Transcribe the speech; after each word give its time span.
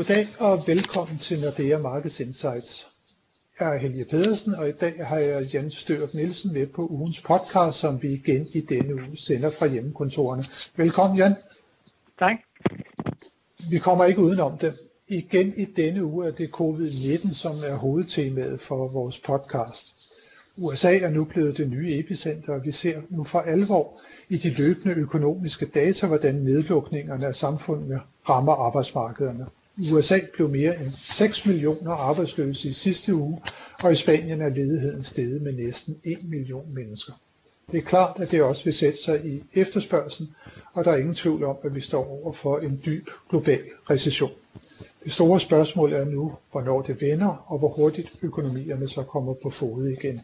Goddag 0.00 0.26
og 0.38 0.66
velkommen 0.66 1.18
til 1.18 1.40
Nordea 1.40 1.78
Markets 1.78 2.20
Insights. 2.20 2.88
Jeg 3.60 3.74
er 3.74 3.78
Helge 3.78 4.04
Pedersen, 4.04 4.54
og 4.54 4.68
i 4.68 4.72
dag 4.72 5.06
har 5.06 5.18
jeg 5.18 5.54
Jan 5.54 5.70
Størup 5.70 6.14
Nielsen 6.14 6.52
med 6.52 6.66
på 6.66 6.86
ugens 6.86 7.20
podcast, 7.20 7.78
som 7.78 8.02
vi 8.02 8.12
igen 8.12 8.46
i 8.54 8.60
denne 8.60 8.94
uge 8.94 9.16
sender 9.16 9.50
fra 9.50 9.66
hjemmekontorerne. 9.66 10.44
Velkommen 10.76 11.18
Jan. 11.18 11.34
Tak. 12.18 12.36
Vi 13.70 13.78
kommer 13.78 14.04
ikke 14.04 14.20
udenom 14.20 14.58
det. 14.58 14.74
Igen 15.08 15.54
i 15.56 15.64
denne 15.64 16.04
uge 16.04 16.26
er 16.26 16.30
det 16.30 16.50
covid-19, 16.60 17.34
som 17.34 17.52
er 17.66 17.74
hovedtemaet 17.74 18.60
for 18.60 18.88
vores 18.88 19.18
podcast. 19.18 19.94
USA 20.56 20.98
er 20.98 21.10
nu 21.10 21.24
blevet 21.24 21.56
det 21.56 21.70
nye 21.70 21.98
epicenter, 21.98 22.52
og 22.52 22.64
vi 22.64 22.72
ser 22.72 23.00
nu 23.08 23.24
for 23.24 23.38
alvor 23.38 24.00
i 24.28 24.36
de 24.36 24.50
løbende 24.50 24.94
økonomiske 24.94 25.66
data, 25.66 26.06
hvordan 26.06 26.34
nedlukningerne 26.34 27.26
af 27.26 27.34
samfundet 27.34 28.00
rammer 28.28 28.52
arbejdsmarkederne. 28.52 29.46
I 29.76 29.92
USA 29.92 30.18
blev 30.34 30.48
mere 30.48 30.80
end 30.80 30.90
6 31.02 31.46
millioner 31.46 31.90
arbejdsløse 31.92 32.68
i 32.68 32.72
sidste 32.72 33.14
uge, 33.14 33.40
og 33.82 33.92
i 33.92 33.94
Spanien 33.94 34.40
er 34.40 34.48
ledigheden 34.48 35.04
steget 35.04 35.42
med 35.42 35.52
næsten 35.52 36.00
1 36.04 36.18
million 36.28 36.74
mennesker. 36.74 37.12
Det 37.72 37.78
er 37.78 37.82
klart, 37.82 38.20
at 38.20 38.30
det 38.30 38.42
også 38.42 38.64
vil 38.64 38.74
sætte 38.74 38.98
sig 39.02 39.26
i 39.26 39.44
efterspørgselen, 39.54 40.34
og 40.74 40.84
der 40.84 40.90
er 40.92 40.96
ingen 40.96 41.14
tvivl 41.14 41.44
om, 41.44 41.56
at 41.62 41.74
vi 41.74 41.80
står 41.80 42.06
over 42.22 42.32
for 42.32 42.58
en 42.58 42.82
dyb 42.86 43.08
global 43.30 43.62
recession. 43.90 44.30
Det 45.04 45.12
store 45.12 45.40
spørgsmål 45.40 45.92
er 45.92 46.04
nu, 46.04 46.32
hvornår 46.50 46.82
det 46.82 47.00
vender, 47.00 47.44
og 47.46 47.58
hvor 47.58 47.68
hurtigt 47.68 48.08
økonomierne 48.22 48.88
så 48.88 49.02
kommer 49.02 49.34
på 49.34 49.50
fod 49.50 49.86
igen. 49.86 50.20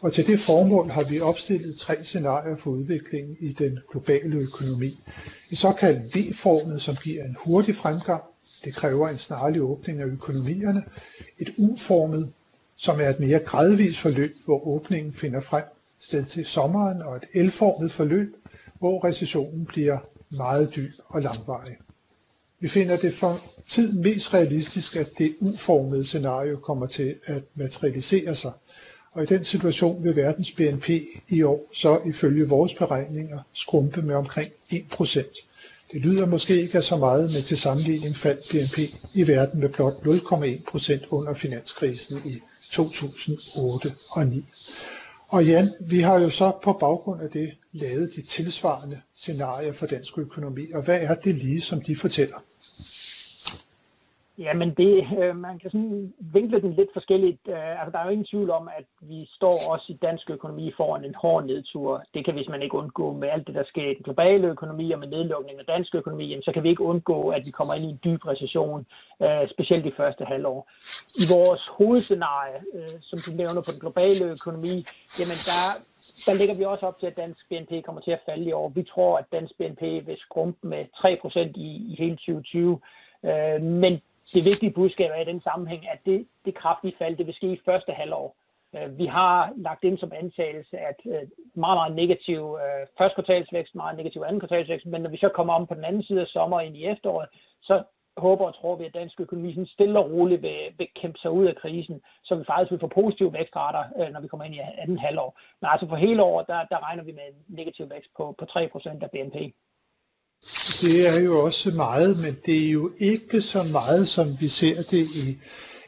Og 0.00 0.12
til 0.12 0.26
det 0.26 0.38
formål 0.40 0.90
har 0.90 1.04
vi 1.04 1.20
opstillet 1.20 1.76
tre 1.76 2.04
scenarier 2.04 2.56
for 2.56 2.70
udviklingen 2.70 3.36
i 3.40 3.48
den 3.52 3.78
globale 3.90 4.36
økonomi. 4.36 5.04
Et 5.50 5.58
såkaldt 5.58 6.16
V-formet, 6.16 6.82
som 6.82 6.96
giver 6.96 7.24
en 7.24 7.36
hurtig 7.44 7.76
fremgang. 7.76 8.22
Det 8.64 8.74
kræver 8.74 9.08
en 9.08 9.18
snarlig 9.18 9.62
åbning 9.62 10.00
af 10.00 10.04
økonomierne. 10.06 10.84
Et 11.38 11.54
U-formet, 11.58 12.32
som 12.76 13.00
er 13.00 13.08
et 13.08 13.20
mere 13.20 13.38
gradvist 13.38 13.98
forløb, 13.98 14.36
hvor 14.44 14.66
åbningen 14.68 15.12
finder 15.12 15.40
frem 15.40 15.64
sted 16.00 16.24
til 16.24 16.44
sommeren, 16.44 17.02
og 17.02 17.16
et 17.16 17.44
L-formet 17.46 17.92
forløb, 17.92 18.36
hvor 18.78 19.04
recessionen 19.04 19.66
bliver 19.66 19.98
meget 20.30 20.76
dyb 20.76 20.92
og 21.08 21.22
langvarig. 21.22 21.76
Vi 22.60 22.68
finder 22.68 22.96
det 22.96 23.12
for 23.14 23.40
tiden 23.68 24.02
mest 24.02 24.34
realistisk, 24.34 24.96
at 24.96 25.08
det 25.18 25.34
uformede 25.40 26.04
scenario 26.04 26.56
kommer 26.56 26.86
til 26.86 27.16
at 27.24 27.42
materialisere 27.54 28.34
sig, 28.34 28.52
og 29.12 29.22
i 29.22 29.26
den 29.26 29.44
situation 29.44 30.04
vil 30.04 30.16
verdens 30.16 30.52
BNP 30.52 30.88
i 31.28 31.42
år 31.42 31.68
så 31.72 32.00
ifølge 32.06 32.48
vores 32.48 32.74
beregninger 32.74 33.40
skrumpe 33.52 34.02
med 34.02 34.14
omkring 34.14 34.48
1%. 34.72 35.48
Det 35.92 36.00
lyder 36.00 36.26
måske 36.26 36.62
ikke 36.62 36.78
af 36.78 36.84
så 36.84 36.96
meget, 36.96 37.22
men 37.34 37.42
til 37.42 37.56
sammenligning 37.56 38.16
faldt 38.16 38.48
BNP 38.50 38.78
i 39.14 39.26
verden 39.26 39.60
med 39.60 39.68
blot 39.68 39.92
0,1% 39.92 41.06
under 41.10 41.34
finanskrisen 41.34 42.18
i 42.24 42.40
2008 42.70 43.92
og 44.10 44.26
9. 44.26 44.44
Og 45.28 45.44
Jan, 45.44 45.68
vi 45.80 46.00
har 46.00 46.20
jo 46.20 46.30
så 46.30 46.52
på 46.64 46.72
baggrund 46.72 47.22
af 47.22 47.30
det 47.30 47.50
lavet 47.72 48.12
de 48.16 48.22
tilsvarende 48.22 49.00
scenarier 49.16 49.72
for 49.72 49.86
dansk 49.86 50.18
økonomi, 50.18 50.72
og 50.74 50.82
hvad 50.82 51.00
er 51.00 51.14
det 51.14 51.34
lige, 51.34 51.60
som 51.60 51.80
de 51.80 51.96
fortæller? 51.96 52.36
Jamen, 54.38 54.74
det, 54.74 55.08
øh, 55.18 55.36
man 55.36 55.58
kan 55.58 55.70
sådan 55.70 56.14
vinkle 56.18 56.60
den 56.60 56.72
lidt 56.72 56.90
forskelligt. 56.92 57.40
Øh, 57.48 57.80
altså, 57.80 57.90
der 57.92 57.98
er 57.98 58.04
jo 58.04 58.10
ingen 58.10 58.26
tvivl 58.26 58.50
om, 58.50 58.68
at 58.78 58.84
vi 59.00 59.18
står 59.36 59.56
også 59.72 59.86
i 59.88 59.98
dansk 60.02 60.30
økonomi 60.30 60.72
foran 60.76 61.04
en 61.04 61.14
hård 61.14 61.44
nedtur. 61.46 62.04
Det 62.14 62.24
kan 62.24 62.34
hvis 62.34 62.48
man 62.48 62.62
ikke 62.62 62.74
undgå 62.74 63.12
med 63.12 63.28
alt 63.28 63.46
det, 63.46 63.54
der 63.54 63.64
sker 63.64 63.90
i 63.90 63.94
den 63.94 64.02
globale 64.04 64.46
økonomi 64.48 64.92
og 64.92 64.98
med 64.98 65.08
nedlukningen 65.08 65.60
af 65.60 65.66
dansk 65.66 65.94
økonomi, 65.94 66.40
så 66.42 66.52
kan 66.52 66.62
vi 66.62 66.68
ikke 66.68 66.82
undgå, 66.82 67.28
at 67.28 67.42
vi 67.46 67.50
kommer 67.50 67.74
ind 67.74 67.84
i 67.84 67.92
en 67.94 68.00
dyb 68.04 68.26
recession, 68.26 68.86
øh, 69.22 69.48
specielt 69.50 69.86
i 69.86 69.92
første 69.96 70.24
halvår. 70.24 70.70
I 71.22 71.24
vores 71.36 71.62
hovedscenarie, 71.78 72.58
øh, 72.74 72.96
som 73.08 73.18
du 73.26 73.30
nævner 73.36 73.60
på 73.66 73.72
den 73.74 73.80
globale 73.84 74.24
økonomi, 74.36 74.76
jamen 75.18 75.38
der, 75.50 75.62
der 76.26 76.34
ligger 76.40 76.54
vi 76.58 76.64
også 76.64 76.86
op 76.86 76.98
til, 76.98 77.06
at 77.06 77.16
dansk 77.16 77.48
BNP 77.48 77.72
kommer 77.84 78.00
til 78.02 78.10
at 78.10 78.24
falde 78.28 78.44
i 78.44 78.52
år. 78.52 78.68
Vi 78.68 78.82
tror, 78.82 79.18
at 79.18 79.24
dansk 79.32 79.52
BNP 79.58 79.82
vil 79.82 80.16
skrumpe 80.18 80.66
med 80.66 80.84
3% 80.94 81.38
i, 81.54 81.68
i 81.90 81.96
hele 81.98 82.16
2020. 82.16 82.80
Øh, 83.24 83.62
men 83.62 84.00
det 84.34 84.44
vigtige 84.44 84.72
budskab 84.72 85.10
er 85.14 85.20
i 85.22 85.30
den 85.32 85.40
sammenhæng, 85.40 85.88
at 85.88 85.98
det, 86.06 86.26
det 86.44 86.54
kraftige 86.54 86.94
fald, 86.98 87.16
det 87.16 87.26
vil 87.26 87.34
ske 87.34 87.52
i 87.52 87.60
første 87.64 87.92
halvår. 87.92 88.36
Øh, 88.76 88.98
vi 88.98 89.06
har 89.06 89.52
lagt 89.56 89.84
ind 89.84 89.98
som 89.98 90.12
antagelse, 90.14 90.78
at 90.78 91.00
øh, 91.06 91.22
meget, 91.54 91.76
meget 91.80 91.94
negativ 91.94 92.58
øh, 92.62 92.86
første 92.98 93.14
kvartalsvækst, 93.14 93.74
meget 93.74 93.96
negativ 93.96 94.22
anden 94.22 94.40
kvartalsvækst, 94.40 94.86
men 94.86 95.02
når 95.02 95.10
vi 95.10 95.16
så 95.16 95.28
kommer 95.28 95.54
om 95.54 95.66
på 95.66 95.74
den 95.74 95.84
anden 95.84 96.02
side 96.02 96.20
af 96.20 96.26
sommer 96.26 96.60
ind 96.60 96.76
i 96.76 96.86
efteråret, 96.86 97.28
så 97.62 97.82
håber 98.16 98.46
og 98.46 98.54
tror 98.54 98.76
vi, 98.76 98.84
at 98.84 98.94
dansk 98.94 99.20
økonomi 99.20 99.52
sådan 99.52 99.66
stille 99.66 99.98
og 99.98 100.10
roligt 100.10 100.42
vil, 100.42 100.58
vil 100.78 100.88
kæmpe 101.00 101.18
sig 101.18 101.30
ud 101.30 101.46
af 101.46 101.56
krisen, 101.56 102.00
så 102.24 102.34
vi 102.34 102.44
faktisk 102.44 102.70
vil 102.70 102.80
få 102.80 102.86
positive 102.86 103.32
vækstrater, 103.32 104.10
når 104.10 104.20
vi 104.20 104.28
kommer 104.28 104.44
ind 104.44 104.54
i 104.54 104.60
anden 104.78 104.98
halvår. 104.98 105.40
Men 105.60 105.68
altså 105.72 105.88
for 105.88 105.96
hele 105.96 106.22
året, 106.22 106.46
der, 106.46 106.64
der 106.64 106.86
regner 106.86 107.02
vi 107.02 107.12
med 107.12 107.22
en 107.28 107.56
negativ 107.56 107.90
vækst 107.90 108.12
på, 108.16 108.34
på 108.38 108.44
3% 108.44 109.04
af 109.04 109.10
BNP. 109.10 109.36
Det 110.82 110.96
er 111.10 111.18
jo 111.28 111.34
også 111.44 111.70
meget, 111.86 112.12
men 112.24 112.34
det 112.46 112.66
er 112.66 112.70
jo 112.70 112.90
ikke 112.98 113.40
så 113.40 113.62
meget, 113.78 114.04
som 114.08 114.26
vi 114.40 114.48
ser 114.60 114.78
det 114.92 115.04
i 115.22 115.26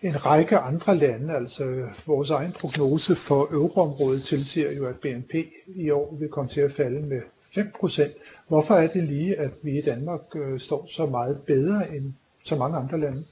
en 0.09 0.17
række 0.27 0.57
andre 0.59 0.97
lande. 0.97 1.35
Altså 1.41 1.65
vores 2.07 2.31
egen 2.31 2.53
prognose 2.61 3.13
for 3.29 3.41
euroområdet 3.59 4.23
tilsiger 4.23 4.73
jo, 4.79 4.87
at 4.87 4.97
BNP 5.03 5.35
i 5.67 5.91
år 5.91 6.15
vil 6.21 6.29
komme 6.29 6.51
til 6.51 6.61
at 6.61 6.73
falde 6.73 7.01
med 7.13 7.21
5%. 7.43 8.47
Hvorfor 8.49 8.75
er 8.75 8.89
det 8.95 9.03
lige, 9.03 9.37
at 9.37 9.55
vi 9.65 9.79
i 9.79 9.83
Danmark 9.83 10.21
øh, 10.35 10.61
står 10.61 10.87
så 10.89 11.07
meget 11.07 11.37
bedre 11.47 11.79
end 11.97 12.07
så 12.45 12.57
mange 12.57 12.77
andre 12.77 12.99
lande? 13.01 13.23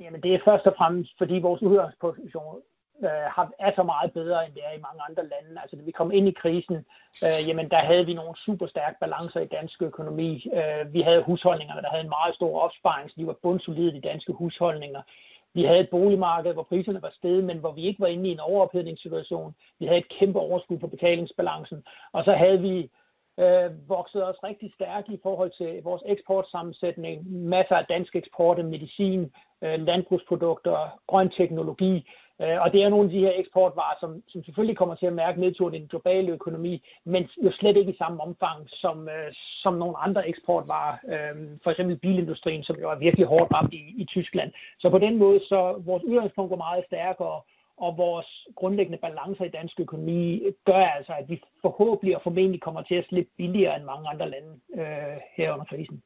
Jamen 0.00 0.20
det 0.20 0.34
er 0.34 0.38
først 0.44 0.66
og 0.66 0.74
fremmest, 0.78 1.12
fordi 1.18 1.34
vores 1.38 1.62
udgangsposition 1.62 2.56
øh, 3.02 3.46
er 3.66 3.72
så 3.76 3.82
meget 3.82 4.12
bedre, 4.12 4.46
end 4.46 4.54
det 4.54 4.62
er 4.66 4.74
i 4.74 4.84
mange 4.86 5.00
andre 5.08 5.22
lande. 5.22 5.60
Altså, 5.62 5.76
da 5.76 5.82
vi 5.82 5.90
kom 5.90 6.12
ind 6.12 6.28
i 6.28 6.38
krisen, 6.42 6.76
øh, 7.24 7.40
jamen, 7.48 7.70
der 7.70 7.76
havde 7.90 8.06
vi 8.06 8.14
nogle 8.14 8.34
super 8.46 8.66
stærke 8.66 8.96
balancer 9.00 9.40
i 9.40 9.52
dansk 9.58 9.82
økonomi. 9.82 10.30
Øh, 10.58 10.92
vi 10.94 11.00
havde 11.00 11.22
husholdningerne, 11.22 11.82
der 11.82 11.90
havde 11.90 12.04
en 12.04 12.16
meget 12.18 12.34
stor 12.34 12.60
opsparing, 12.60 13.10
så 13.10 13.14
de 13.18 13.26
var 13.26 13.36
bundsolide, 13.42 13.92
de 13.92 14.08
danske 14.08 14.32
husholdninger. 14.32 15.02
Vi 15.54 15.64
havde 15.64 15.80
et 15.80 15.90
boligmarked, 15.90 16.52
hvor 16.52 16.62
priserne 16.62 17.02
var 17.02 17.12
steget, 17.18 17.44
men 17.44 17.58
hvor 17.58 17.72
vi 17.72 17.82
ikke 17.82 18.00
var 18.00 18.06
inde 18.06 18.28
i 18.28 18.32
en 18.32 18.40
overophedningssituation. 18.40 19.54
Vi 19.78 19.86
havde 19.86 19.98
et 19.98 20.14
kæmpe 20.18 20.38
overskud 20.38 20.78
på 20.78 20.86
betalingsbalancen. 20.86 21.84
Og 22.12 22.24
så 22.24 22.32
havde 22.32 22.60
vi 22.60 22.90
øh, 23.40 23.88
vokset 23.88 24.28
os 24.28 24.44
rigtig 24.44 24.72
stærkt 24.74 25.08
i 25.08 25.18
forhold 25.22 25.50
til 25.58 25.82
vores 25.82 26.02
eksportsammensætning. 26.06 27.32
Masser 27.32 27.76
af 27.76 27.86
dansk 27.88 28.16
eksport 28.16 28.58
af 28.58 28.64
medicin, 28.64 29.32
Øh, 29.64 29.86
landbrugsprodukter, 29.86 30.98
grøn 31.06 31.30
teknologi. 31.30 32.08
Øh, 32.42 32.58
og 32.62 32.72
det 32.72 32.82
er 32.82 32.88
nogle 32.88 33.04
af 33.04 33.10
de 33.10 33.20
her 33.20 33.32
eksportvarer, 33.34 33.96
som, 34.00 34.22
som 34.28 34.44
selvfølgelig 34.44 34.76
kommer 34.76 34.94
til 34.94 35.06
at 35.06 35.12
mærke 35.22 35.40
nedturen 35.40 35.74
i 35.74 35.78
den 35.78 35.88
globale 35.88 36.32
økonomi, 36.32 36.82
men 37.04 37.28
jo 37.44 37.50
slet 37.52 37.76
ikke 37.76 37.92
i 37.92 37.96
samme 38.02 38.22
omfang 38.22 38.58
som, 38.68 39.08
øh, 39.08 39.32
som 39.62 39.74
nogle 39.74 39.96
andre 39.98 40.28
eksportvarer. 40.28 40.94
Øh, 41.12 41.34
for 41.62 41.70
eksempel 41.70 41.96
bilindustrien, 41.96 42.62
som 42.64 42.76
jo 42.76 42.90
er 42.90 42.94
virkelig 42.94 43.26
hårdt 43.26 43.52
ramt 43.54 43.74
i, 43.74 43.82
i 44.02 44.04
Tyskland. 44.04 44.52
Så 44.78 44.90
på 44.90 44.98
den 44.98 45.18
måde, 45.18 45.40
så 45.40 45.82
vores 45.84 46.04
udgangspunkt 46.04 46.50
var 46.50 46.56
meget 46.56 46.84
stærkere, 46.86 47.40
og 47.76 47.96
vores 47.96 48.46
grundlæggende 48.56 48.98
balancer 48.98 49.44
i 49.44 49.48
dansk 49.48 49.80
økonomi 49.80 50.42
gør 50.64 50.84
altså, 50.96 51.12
at 51.12 51.28
vi 51.28 51.42
forhåbentlig 51.62 52.16
og 52.16 52.22
formentlig 52.22 52.60
kommer 52.60 52.82
til 52.82 52.94
at 52.94 53.06
slippe 53.08 53.30
billigere 53.36 53.76
end 53.76 53.84
mange 53.84 54.08
andre 54.08 54.30
lande 54.30 54.52
øh, 54.74 55.16
her 55.36 55.52
under 55.52 55.64
krisen. 55.64 56.02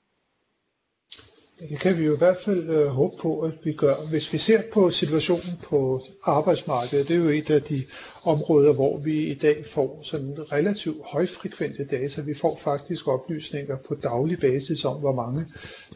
Det 1.60 1.80
kan 1.80 1.98
vi 1.98 2.04
jo 2.06 2.14
i 2.14 2.22
hvert 2.24 2.40
fald 2.44 2.62
øh, 2.76 2.86
håbe 2.86 3.14
på, 3.22 3.30
at 3.48 3.54
vi 3.64 3.72
gør. 3.72 3.94
Hvis 4.12 4.32
vi 4.32 4.38
ser 4.38 4.60
på 4.74 4.90
situationen 4.90 5.52
på 5.70 5.78
arbejdsmarkedet, 6.36 7.08
det 7.08 7.16
er 7.16 7.24
jo 7.24 7.30
et 7.40 7.50
af 7.58 7.62
de 7.72 7.78
områder, 8.32 8.72
hvor 8.80 8.94
vi 9.08 9.16
i 9.34 9.36
dag 9.46 9.56
får 9.74 9.88
sådan 10.10 10.32
relativt 10.56 11.00
højfrekvente 11.12 11.84
data. 11.96 12.18
Vi 12.30 12.34
får 12.42 12.54
faktisk 12.68 13.08
oplysninger 13.08 13.76
på 13.88 13.94
daglig 13.94 14.38
basis 14.40 14.84
om, 14.84 14.96
hvor 15.04 15.14
mange 15.22 15.40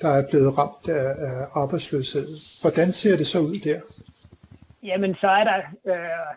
der 0.02 0.10
er 0.18 0.24
blevet 0.30 0.58
ramt 0.58 0.86
af, 0.88 1.08
af 1.28 1.46
arbejdsløshed. 1.62 2.26
Hvordan 2.62 2.88
ser 2.92 3.16
det 3.16 3.26
så 3.26 3.38
ud 3.40 3.56
der? 3.68 3.80
Jamen, 4.82 5.14
så 5.14 5.28
er 5.40 5.44
der 5.50 5.58
øh, 5.92 6.30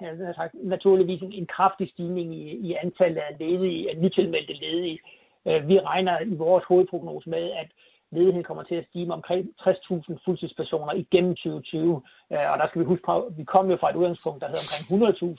jeg 0.00 0.34
sagt, 0.36 0.54
naturligvis 0.64 1.22
en, 1.22 1.32
en 1.32 1.46
kraftig 1.46 1.88
stigning 1.90 2.34
i, 2.34 2.42
i 2.68 2.76
antallet 2.84 3.20
af 3.28 3.36
ledige, 3.40 3.90
af 3.90 3.96
nytilmeldte 3.98 4.52
ledige. 4.52 4.98
Øh, 5.46 5.68
vi 5.68 5.80
regner 5.80 6.20
i 6.20 6.34
vores 6.34 6.64
hovedprognose 6.64 7.30
med, 7.30 7.50
at 7.62 7.68
ledigheden 8.16 8.48
kommer 8.48 8.62
til 8.62 8.74
at 8.74 8.86
stige 8.88 9.06
med 9.06 9.14
omkring 9.14 9.42
60.000 9.60 10.24
fuldtidspersoner 10.24 10.92
igennem 10.92 11.34
2020. 11.34 12.02
Øh, 12.32 12.46
og 12.52 12.56
der 12.60 12.66
skal 12.68 12.80
vi 12.80 12.86
huske 12.92 13.06
på, 13.06 13.16
at 13.28 13.38
vi 13.38 13.44
kom 13.44 13.70
jo 13.70 13.76
fra 13.76 13.90
et 13.90 13.96
udgangspunkt, 13.96 14.40
der 14.42 14.48
hedder 14.48 14.66
omkring 14.70 14.86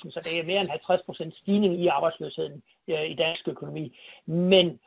100.000, 0.04 0.12
så 0.16 0.20
det 0.26 0.34
er 0.40 0.50
mere 0.52 0.62
end 0.62 1.32
50% 1.34 1.42
stigning 1.42 1.74
i 1.84 1.88
arbejdsløsheden 1.88 2.64
øh, 2.88 3.06
i 3.12 3.16
dansk 3.16 3.48
økonomi. 3.48 3.86
Men 4.26 4.80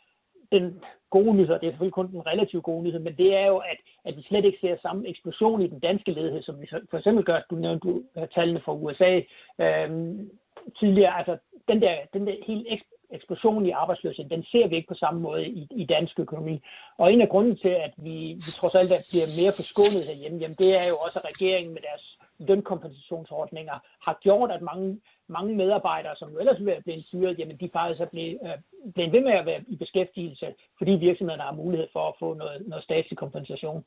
den 0.53 0.65
gode 1.11 1.35
nyhed, 1.35 1.55
og 1.55 1.61
det 1.61 1.67
er 1.67 1.71
selvfølgelig 1.73 1.99
kun 1.99 2.11
den 2.11 2.27
relativt 2.27 2.65
gode 2.65 2.83
nyhed, 2.83 3.01
men 3.01 3.17
det 3.17 3.37
er 3.37 3.47
jo, 3.47 3.57
at, 3.57 3.79
at 4.05 4.13
vi 4.17 4.23
slet 4.23 4.45
ikke 4.45 4.59
ser 4.61 4.77
samme 4.83 5.09
eksplosion 5.09 5.63
i 5.63 5.67
den 5.67 5.81
danske 5.81 6.13
ledighed, 6.13 6.43
som 6.43 6.61
vi 6.61 6.67
for 6.91 6.99
eksempel 6.99 7.25
gør, 7.25 7.41
du 7.51 7.55
nævnte 7.55 7.89
du, 7.89 8.03
øh, 8.17 8.29
tallene 8.35 8.61
fra 8.65 8.75
USA 8.75 9.21
øhm, 9.61 10.31
tidligere. 10.79 11.19
Altså, 11.19 11.37
den 11.69 11.83
der, 11.83 11.95
den 12.15 12.27
der 12.27 12.35
helt 12.47 12.67
eksplosion 13.13 13.67
i 13.67 13.71
arbejdsløshed, 13.71 14.25
den 14.29 14.45
ser 14.53 14.69
vi 14.69 14.77
ikke 14.77 14.89
på 14.89 14.95
samme 14.95 15.21
måde 15.21 15.47
i, 15.47 15.67
i 15.71 15.85
dansk 15.85 16.19
økonomi. 16.19 16.63
Og 16.99 17.13
en 17.13 17.21
af 17.21 17.29
grunden 17.29 17.57
til, 17.57 17.75
at 17.87 17.93
vi, 17.97 18.17
vi 18.47 18.51
trods 18.59 18.75
alt 18.75 18.91
bliver 19.11 19.29
mere 19.41 19.53
forskånet 19.59 20.09
herhjemme, 20.11 20.39
jamen 20.43 20.59
det 20.63 20.71
er 20.81 20.87
jo 20.93 20.97
også, 21.05 21.17
at 21.21 21.31
regeringen 21.33 21.73
med 21.75 21.83
deres 21.89 22.05
lønkompensationsordninger 22.49 23.79
har 24.07 24.19
gjort, 24.23 24.51
at 24.51 24.63
mange, 24.63 25.01
mange 25.29 25.55
medarbejdere, 25.55 26.17
som 26.17 26.33
jo 26.33 26.39
ellers 26.39 26.59
ville 26.59 26.73
være 26.73 26.83
blevet 26.83 27.09
fyret, 27.13 27.39
jamen 27.39 27.57
de 27.57 27.71
faktisk 27.73 28.01
er 28.03 28.11
blevet, 28.15 28.39
øh, 28.47 28.59
blevet 28.95 29.13
ved 29.13 29.21
med 29.21 29.33
at 29.33 29.47
være 29.47 29.61
i 29.69 29.77
beskæftigelse, 29.77 30.55
fordi 30.79 30.93
virksomhederne 30.93 31.43
har 31.43 31.61
mulighed 31.63 31.89
for 31.93 32.09
at 32.09 32.15
få 32.19 32.35
noget, 32.35 32.69
noget 32.69 32.85
statslig 32.85 33.19
kompensation. 33.19 33.85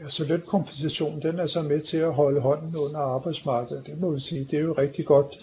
Altså 0.00 0.24
lønkompensation, 0.24 1.22
den 1.22 1.38
er 1.38 1.46
så 1.46 1.62
med 1.62 1.80
til 1.80 1.96
at 1.96 2.14
holde 2.14 2.40
hånden 2.40 2.76
under 2.76 2.98
arbejdsmarkedet. 2.98 3.86
Det 3.86 4.00
må 4.00 4.10
vi 4.10 4.20
sige, 4.20 4.46
det 4.50 4.58
er 4.58 4.62
jo 4.62 4.72
rigtig 4.72 5.06
godt 5.06 5.38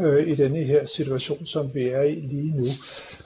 øh, 0.00 0.28
i 0.28 0.34
denne 0.34 0.58
her 0.58 0.86
situation, 0.86 1.46
som 1.46 1.74
vi 1.74 1.88
er 1.88 2.02
i 2.02 2.14
lige 2.14 2.56
nu. 2.56 2.64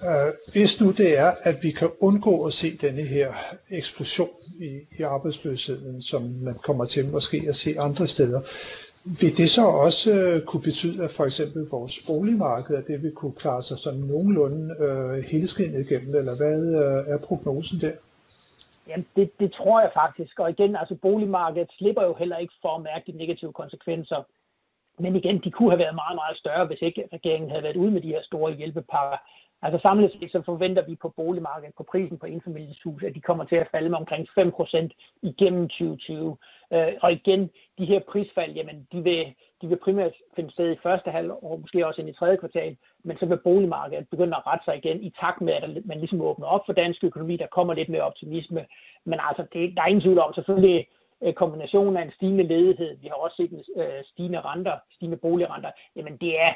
Øh, 0.08 0.32
hvis 0.52 0.80
nu 0.80 0.90
det 0.90 1.18
er, 1.18 1.32
at 1.42 1.62
vi 1.62 1.70
kan 1.70 1.88
undgå 2.00 2.44
at 2.46 2.52
se 2.52 2.76
denne 2.76 3.02
her 3.02 3.32
eksplosion 3.70 4.28
i, 4.60 4.78
i 4.98 5.02
arbejdsløsheden, 5.02 6.02
som 6.02 6.22
man 6.42 6.54
kommer 6.54 6.84
til 6.84 7.08
måske 7.08 7.44
at 7.48 7.56
se 7.56 7.74
andre 7.80 8.06
steder, 8.06 8.40
vil 9.04 9.36
det 9.36 9.50
så 9.50 9.62
også 9.66 10.10
øh, 10.12 10.42
kunne 10.42 10.62
betyde, 10.62 11.04
at 11.04 11.10
for 11.10 11.24
eksempel 11.24 11.62
vores 11.70 11.98
boligmarked, 12.06 12.76
at 12.76 12.86
det 12.86 13.02
vil 13.02 13.12
kunne 13.12 13.32
klare 13.32 13.62
sig 13.62 13.78
sådan 13.78 14.00
nogenlunde 14.00 14.74
øh, 14.80 15.24
hele 15.24 15.48
igennem, 15.80 16.14
eller 16.14 16.36
hvad 16.36 16.74
øh, 16.74 17.14
er 17.14 17.18
prognosen 17.18 17.80
der? 17.80 17.92
Jamen, 18.88 19.06
det, 19.16 19.40
det 19.40 19.52
tror 19.52 19.80
jeg 19.80 19.90
faktisk. 19.94 20.38
Og 20.38 20.50
igen, 20.50 20.76
altså 20.76 20.94
boligmarkedet 20.94 21.70
slipper 21.78 22.02
jo 22.02 22.14
heller 22.14 22.36
ikke 22.36 22.54
for 22.62 22.76
at 22.76 22.82
mærke 22.82 23.12
de 23.12 23.18
negative 23.18 23.52
konsekvenser. 23.52 24.22
Men 24.98 25.16
igen, 25.16 25.40
de 25.44 25.50
kunne 25.50 25.70
have 25.70 25.78
været 25.78 25.94
meget, 25.94 26.14
meget 26.14 26.36
større, 26.36 26.66
hvis 26.66 26.82
ikke 26.82 27.08
regeringen 27.12 27.50
havde 27.50 27.62
været 27.62 27.76
ude 27.76 27.90
med 27.90 28.00
de 28.00 28.08
her 28.08 28.22
store 28.22 28.52
hjælpepakker. 28.52 29.18
Altså 29.62 29.78
samlet 29.82 30.12
set 30.12 30.32
så 30.32 30.42
forventer 30.42 30.82
vi 30.86 30.94
på 30.94 31.08
boligmarkedet, 31.08 31.74
på 31.74 31.82
prisen 31.82 32.18
på 32.18 32.26
enfamilieshus, 32.26 33.02
at 33.02 33.14
de 33.14 33.20
kommer 33.20 33.44
til 33.44 33.56
at 33.56 33.68
falde 33.72 33.88
med 33.88 33.98
omkring 33.98 34.28
5% 34.38 34.88
igennem 35.22 35.68
2020. 35.68 36.36
Øh, 36.72 36.92
og 37.02 37.12
igen, 37.12 37.50
de 37.78 37.84
her 37.84 38.00
prisfald, 38.00 38.52
jamen, 38.52 38.86
de 38.92 39.02
vil, 39.02 39.34
de 39.62 39.68
vil 39.68 39.76
primært 39.76 40.12
finde 40.36 40.52
sted 40.52 40.72
i 40.72 40.82
første 40.82 41.10
halvår, 41.10 41.58
måske 41.60 41.86
også 41.86 42.00
ind 42.00 42.10
i 42.10 42.12
tredje 42.12 42.36
kvartal, 42.36 42.76
men 43.04 43.16
så 43.18 43.26
vil 43.26 43.36
boligmarkedet 43.36 44.08
begynde 44.08 44.36
at 44.36 44.46
rette 44.46 44.64
sig 44.64 44.76
igen 44.76 45.02
i 45.02 45.10
takt 45.20 45.40
med, 45.40 45.52
at 45.52 45.86
man 45.86 45.98
ligesom 45.98 46.20
åbner 46.20 46.46
op 46.46 46.62
for 46.66 46.72
dansk 46.72 47.04
økonomi, 47.04 47.36
der 47.36 47.46
kommer 47.46 47.74
lidt 47.74 47.88
mere 47.88 48.02
optimisme. 48.02 48.66
Men 49.04 49.18
altså, 49.28 49.44
det, 49.52 49.76
der 49.76 49.82
er 49.82 49.86
ingen 49.86 50.02
tvivl 50.02 50.18
om, 50.18 50.34
selvfølgelig 50.34 50.86
øh, 51.22 51.34
kombinationen 51.34 51.96
af 51.96 52.02
en 52.02 52.12
stigende 52.12 52.44
ledighed, 52.44 52.96
vi 53.02 53.06
har 53.06 53.14
også 53.14 53.36
set 53.36 53.50
en 53.50 53.82
øh, 53.82 54.04
stigende 54.04 54.40
renter, 54.40 54.76
stigende 54.94 55.16
boligrenter, 55.16 55.70
jamen 55.96 56.16
det 56.16 56.40
er 56.40 56.52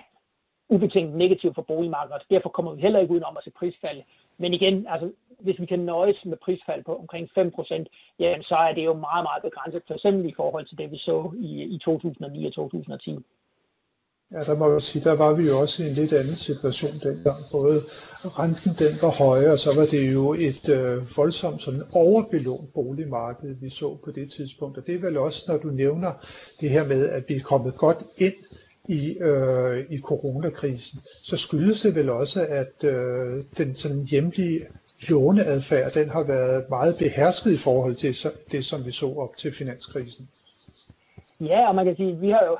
ubetinget 0.68 1.14
negativt 1.16 1.54
for 1.54 1.62
boligmarkedet. 1.62 2.22
Derfor 2.30 2.48
kommer 2.48 2.74
vi 2.74 2.80
heller 2.80 3.00
ikke 3.00 3.12
udenom 3.12 3.36
at 3.36 3.44
se 3.44 3.50
prisfald. 3.50 4.02
Men 4.38 4.54
igen, 4.54 4.86
altså, 4.88 5.10
hvis 5.38 5.60
vi 5.60 5.66
kan 5.66 5.78
nøjes 5.78 6.24
med 6.24 6.36
prisfald 6.44 6.84
på 6.84 6.96
omkring 6.96 7.28
5%, 7.38 7.84
jamen, 8.18 8.42
så 8.42 8.54
er 8.54 8.72
det 8.74 8.84
jo 8.84 8.94
meget, 8.94 9.24
meget 9.28 9.42
begrænset, 9.42 9.82
for 9.86 9.94
eksempel 9.94 10.26
i 10.26 10.34
forhold 10.36 10.66
til 10.66 10.78
det, 10.78 10.90
vi 10.90 10.98
så 10.98 11.32
i, 11.36 11.62
i 11.62 11.78
2009 11.78 12.46
og 12.46 12.52
2010. 12.52 13.18
Ja, 14.32 14.38
der 14.38 14.58
må 14.58 14.72
jeg 14.72 14.82
sige, 14.82 15.04
der 15.04 15.16
var 15.16 15.34
vi 15.34 15.42
jo 15.48 15.60
også 15.60 15.82
i 15.82 15.88
en 15.88 15.94
lidt 15.94 16.12
anden 16.12 16.38
situation 16.48 16.92
dengang. 17.06 17.40
Både 17.52 17.76
renten 18.40 18.72
den 18.82 18.92
var 19.02 19.12
højere, 19.24 19.52
og 19.52 19.58
så 19.58 19.70
var 19.78 19.86
det 19.94 20.12
jo 20.14 20.32
et 20.48 20.68
øh, 20.68 21.16
voldsomt 21.16 21.62
sådan 21.62 21.82
overbelånt 21.92 22.74
boligmarked, 22.74 23.54
vi 23.54 23.70
så 23.70 23.96
på 24.04 24.10
det 24.10 24.32
tidspunkt. 24.32 24.78
Og 24.78 24.86
det 24.86 24.94
er 24.94 25.00
vel 25.06 25.16
også, 25.18 25.40
når 25.48 25.58
du 25.58 25.68
nævner 25.68 26.12
det 26.60 26.70
her 26.70 26.84
med, 26.92 27.08
at 27.08 27.24
vi 27.28 27.34
er 27.34 27.48
kommet 27.52 27.74
godt 27.74 28.00
ind 28.18 28.34
i, 28.88 29.18
øh, 29.18 29.86
i 29.90 30.00
coronakrisen, 30.00 31.00
så 31.00 31.36
skyldes 31.36 31.82
det 31.82 31.94
vel 31.94 32.10
også, 32.10 32.40
at 32.48 32.84
øh, 32.84 33.44
den 33.58 33.74
sådan 33.74 34.02
hjemlige 34.10 34.60
låneadfærd, 35.10 35.92
den 35.92 36.08
har 36.08 36.24
været 36.26 36.68
meget 36.68 36.94
behersket 36.98 37.52
i 37.52 37.64
forhold 37.64 37.94
til 37.94 38.12
det, 38.52 38.64
som 38.64 38.86
vi 38.86 38.90
så 38.90 39.06
op 39.06 39.36
til 39.36 39.52
finanskrisen. 39.52 40.28
Ja, 41.40 41.68
og 41.68 41.74
man 41.74 41.84
kan 41.86 41.96
sige, 41.96 42.12
at 42.12 42.20
vi 42.20 42.30
har 42.30 42.44
jo, 42.44 42.56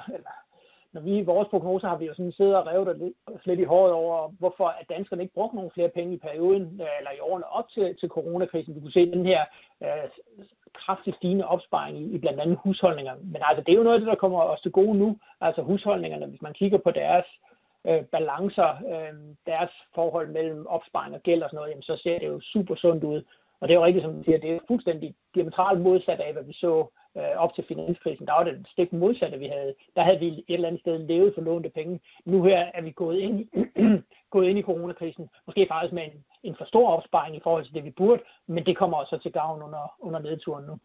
når 0.93 1.01
vi 1.01 1.19
i 1.19 1.23
vores 1.23 1.49
prognoser 1.49 1.89
har 1.89 1.99
vi 1.99 2.07
jo 2.07 2.15
sådan 2.15 2.33
siddet 2.33 2.57
og 2.57 2.67
revet 2.67 2.99
lidt, 2.99 3.47
lidt 3.47 3.61
i 3.61 3.65
håret 3.65 3.93
over, 3.93 4.29
hvorfor 4.39 4.67
at 4.67 4.87
danskerne 4.89 5.23
ikke 5.23 5.35
brugte 5.35 5.57
nogle 5.57 5.71
flere 5.75 5.89
penge 5.89 6.15
i 6.15 6.19
perioden, 6.19 6.63
øh, 6.63 6.99
eller 6.99 7.13
i 7.17 7.21
årene 7.21 7.47
op 7.47 7.69
til, 7.75 7.97
til 8.01 8.09
coronakrisen. 8.09 8.75
Vi 8.75 8.81
kunne 8.81 8.93
se 8.93 9.11
den 9.11 9.27
her 9.27 9.43
øh, 9.83 10.09
kraftigt 10.85 11.17
stigende 11.17 11.47
opsparing 11.47 11.99
i, 11.99 12.15
i 12.15 12.19
blandt 12.19 12.41
andet 12.41 12.59
husholdninger. 12.65 13.15
Men 13.23 13.43
altså, 13.49 13.63
det 13.63 13.73
er 13.73 13.77
jo 13.77 13.83
noget 13.83 13.95
af 13.95 14.01
det, 14.01 14.09
der 14.09 14.23
kommer 14.23 14.41
os 14.43 14.61
til 14.61 14.73
gode 14.73 14.99
nu. 14.99 15.17
Altså 15.41 15.63
husholdningerne, 15.63 16.27
hvis 16.27 16.43
man 16.43 16.53
kigger 16.53 16.79
på 16.79 16.91
deres 16.91 17.27
øh, 17.89 18.03
balancer, 18.05 18.71
øh, 18.93 19.15
deres 19.47 19.71
forhold 19.95 20.29
mellem 20.29 20.67
opsparing 20.67 21.15
og 21.15 21.23
gæld 21.23 21.43
og 21.43 21.51
sådan 21.51 21.57
noget, 21.57 21.71
jamen, 21.71 21.83
så 21.83 21.97
ser 22.03 22.19
det 22.19 22.27
jo 22.27 22.41
super 22.41 22.75
sundt 22.75 23.05
ud. 23.05 23.23
Og 23.61 23.69
det 23.69 23.75
er 23.75 23.79
jo 23.79 23.85
rigtigt, 23.85 24.05
som 24.05 24.15
du 24.17 24.23
siger, 24.25 24.39
det 24.39 24.51
er 24.51 24.59
fuldstændig 24.69 25.15
diametralt 25.35 25.81
modsat 25.81 26.21
af, 26.21 26.33
hvad 26.33 26.43
vi 26.43 26.53
så 26.53 26.87
øh, 27.17 27.37
op 27.37 27.55
til 27.55 27.65
finanskrisen. 27.69 28.27
Der 28.27 28.33
var 28.33 28.45
det 28.45 28.67
stik 28.73 28.93
modsatte, 28.93 29.39
vi 29.39 29.47
havde. 29.47 29.75
Der 29.97 30.03
havde 30.03 30.19
vi 30.19 30.29
et 30.29 30.45
eller 30.49 30.69
andet 30.69 30.81
sted 30.81 30.99
levet 30.99 31.35
for 31.35 31.43
lånte 31.43 31.69
penge. 31.69 32.01
Nu 32.25 32.43
her 32.43 32.71
er 32.75 32.83
vi 32.83 32.91
gået 32.91 33.19
ind 33.19 33.41
i, 33.41 33.49
gået 34.35 34.49
ind 34.49 34.59
i 34.59 34.63
coronakrisen, 34.63 35.29
måske 35.47 35.67
faktisk 35.71 35.93
med 35.93 36.05
en, 36.05 36.25
en 36.43 36.55
for 36.59 36.65
stor 36.65 36.89
opsparing 36.91 37.37
i 37.37 37.41
forhold 37.43 37.65
til 37.65 37.75
det, 37.75 37.85
vi 37.85 37.91
burde, 37.91 38.23
men 38.47 38.67
det 38.67 38.77
kommer 38.77 38.97
også 38.97 39.19
til 39.19 39.33
gavn 39.33 39.63
under, 39.63 39.97
under 40.01 40.21
nedturen 40.21 40.65
nu. 40.65 40.79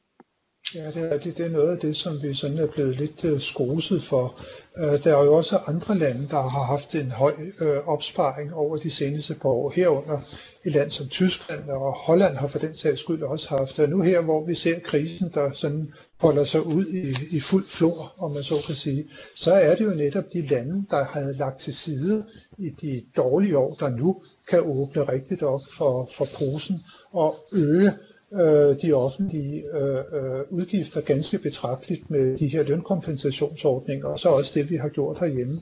Ja, 0.76 0.92
det 0.92 1.14
er, 1.14 1.18
det, 1.18 1.38
det 1.38 1.46
er 1.46 1.50
noget 1.50 1.72
af 1.72 1.78
det, 1.80 1.98
som 1.98 2.24
vi 2.24 2.34
sådan 2.34 2.58
er 2.58 2.68
blevet 2.68 2.98
lidt 2.98 3.26
øh, 3.26 3.34
uh, 3.34 3.40
skruset 3.40 4.04
for. 4.04 4.40
Uh, 4.78 5.04
der 5.04 5.18
er 5.18 5.24
jo 5.24 5.34
også 5.34 5.58
andre 5.58 5.98
lande, 5.98 6.28
der 6.28 6.42
har 6.42 6.64
haft 6.64 6.96
en 6.96 7.12
høj 7.12 7.34
uh, 7.62 7.88
opsparing 7.88 8.54
over 8.54 8.78
de 8.78 8.90
seneste 8.90 9.34
par 9.36 9.50
år. 9.50 9.72
Herunder 9.76 10.20
et 10.66 10.74
land 10.74 10.92
som 10.92 11.08
Tyskland 11.08 11.70
og 11.70 11.94
Holland 11.94 12.36
har 12.36 12.48
for 12.48 12.60
den 12.60 12.74
sags 12.74 13.00
skyld 13.00 13.24
også 13.24 13.50
haft. 13.50 13.80
Og 13.80 13.90
nu 13.90 14.02
her, 14.02 14.22
hvor 14.22 14.46
vi 14.46 14.54
ser 14.54 14.80
krisen, 14.80 15.32
der 15.34 15.52
sådan 15.54 15.94
holder 16.20 16.44
sig 16.44 16.66
ud 16.66 16.86
i, 16.86 17.36
i 17.38 17.40
fuld 17.40 17.66
flor, 17.68 18.14
om 18.18 18.32
man 18.32 18.44
så 18.44 18.56
kan 18.68 18.76
sige, 18.76 19.06
så 19.36 19.54
er 19.54 19.76
det 19.76 19.86
jo 19.86 19.90
netop 19.94 20.26
de 20.34 20.48
lande, 20.48 20.86
der 20.90 21.04
havde 21.04 21.34
lagt 21.34 21.60
til 21.60 21.74
side 21.74 22.26
i 22.58 22.70
de 22.70 23.04
dårlige 23.18 23.58
år, 23.58 23.76
der 23.80 23.90
nu 23.90 24.22
kan 24.50 24.60
åbne 24.60 25.04
rigtigt 25.04 25.44
op 25.44 25.62
for, 25.78 26.10
for 26.12 26.26
posen 26.40 26.80
og 27.12 27.36
øge 27.56 27.92
øh, 28.34 28.82
de 28.82 28.94
offentlige 28.94 29.64
øh, 29.74 30.04
øh, 30.12 30.42
udgifter 30.50 31.02
ganske 31.02 31.38
betragteligt 31.38 32.10
med 32.10 32.38
de 32.38 32.48
her 32.48 32.64
lønkompensationsordninger, 32.64 34.08
og 34.08 34.20
så 34.20 34.30
også 34.30 34.52
det, 34.56 34.70
vi 34.70 34.76
har 34.76 34.90
gjort 34.90 35.20
herhjemme 35.20 35.54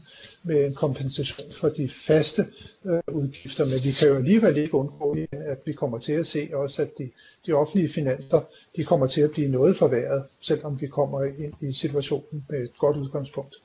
med 0.43 0.65
en 0.65 0.75
kompensation 0.75 1.51
for 1.61 1.69
de 1.69 1.89
faste 2.07 2.41
øh, 2.85 3.01
udgifter. 3.13 3.63
Men 3.63 3.79
vi 3.85 3.91
kan 3.99 4.09
jo 4.09 4.15
alligevel 4.15 4.57
ikke 4.57 4.75
undgå, 4.75 5.15
at 5.31 5.59
vi 5.65 5.73
kommer 5.73 5.97
til 5.97 6.13
at 6.13 6.27
se 6.27 6.49
også, 6.53 6.81
at 6.81 6.97
de, 6.97 7.09
de 7.45 7.53
offentlige 7.53 7.89
finanser 7.89 8.39
de 8.75 8.83
kommer 8.83 9.07
til 9.07 9.21
at 9.21 9.31
blive 9.31 9.51
noget 9.51 9.75
forværret, 9.75 10.23
selvom 10.39 10.81
vi 10.81 10.87
kommer 10.87 11.23
ind 11.23 11.53
i 11.61 11.71
situationen 11.71 12.45
med 12.49 12.59
et 12.59 12.77
godt 12.77 12.97
udgangspunkt. 12.97 13.55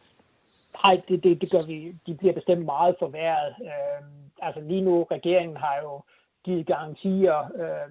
Nej, 0.85 1.00
det, 1.09 1.25
det, 1.25 1.41
det 1.41 1.50
gør 1.50 1.67
vi. 1.67 1.95
De 2.07 2.15
bliver 2.15 2.35
bestemt 2.35 2.65
meget 2.65 2.97
forværret. 2.99 3.55
Øh, 3.62 4.03
altså 4.43 4.61
lige 4.61 4.81
nu, 4.81 5.03
regeringen 5.11 5.57
har 5.57 5.77
jo 5.83 6.03
givet 6.45 6.67
garantier 6.67 7.38
øh, 7.62 7.88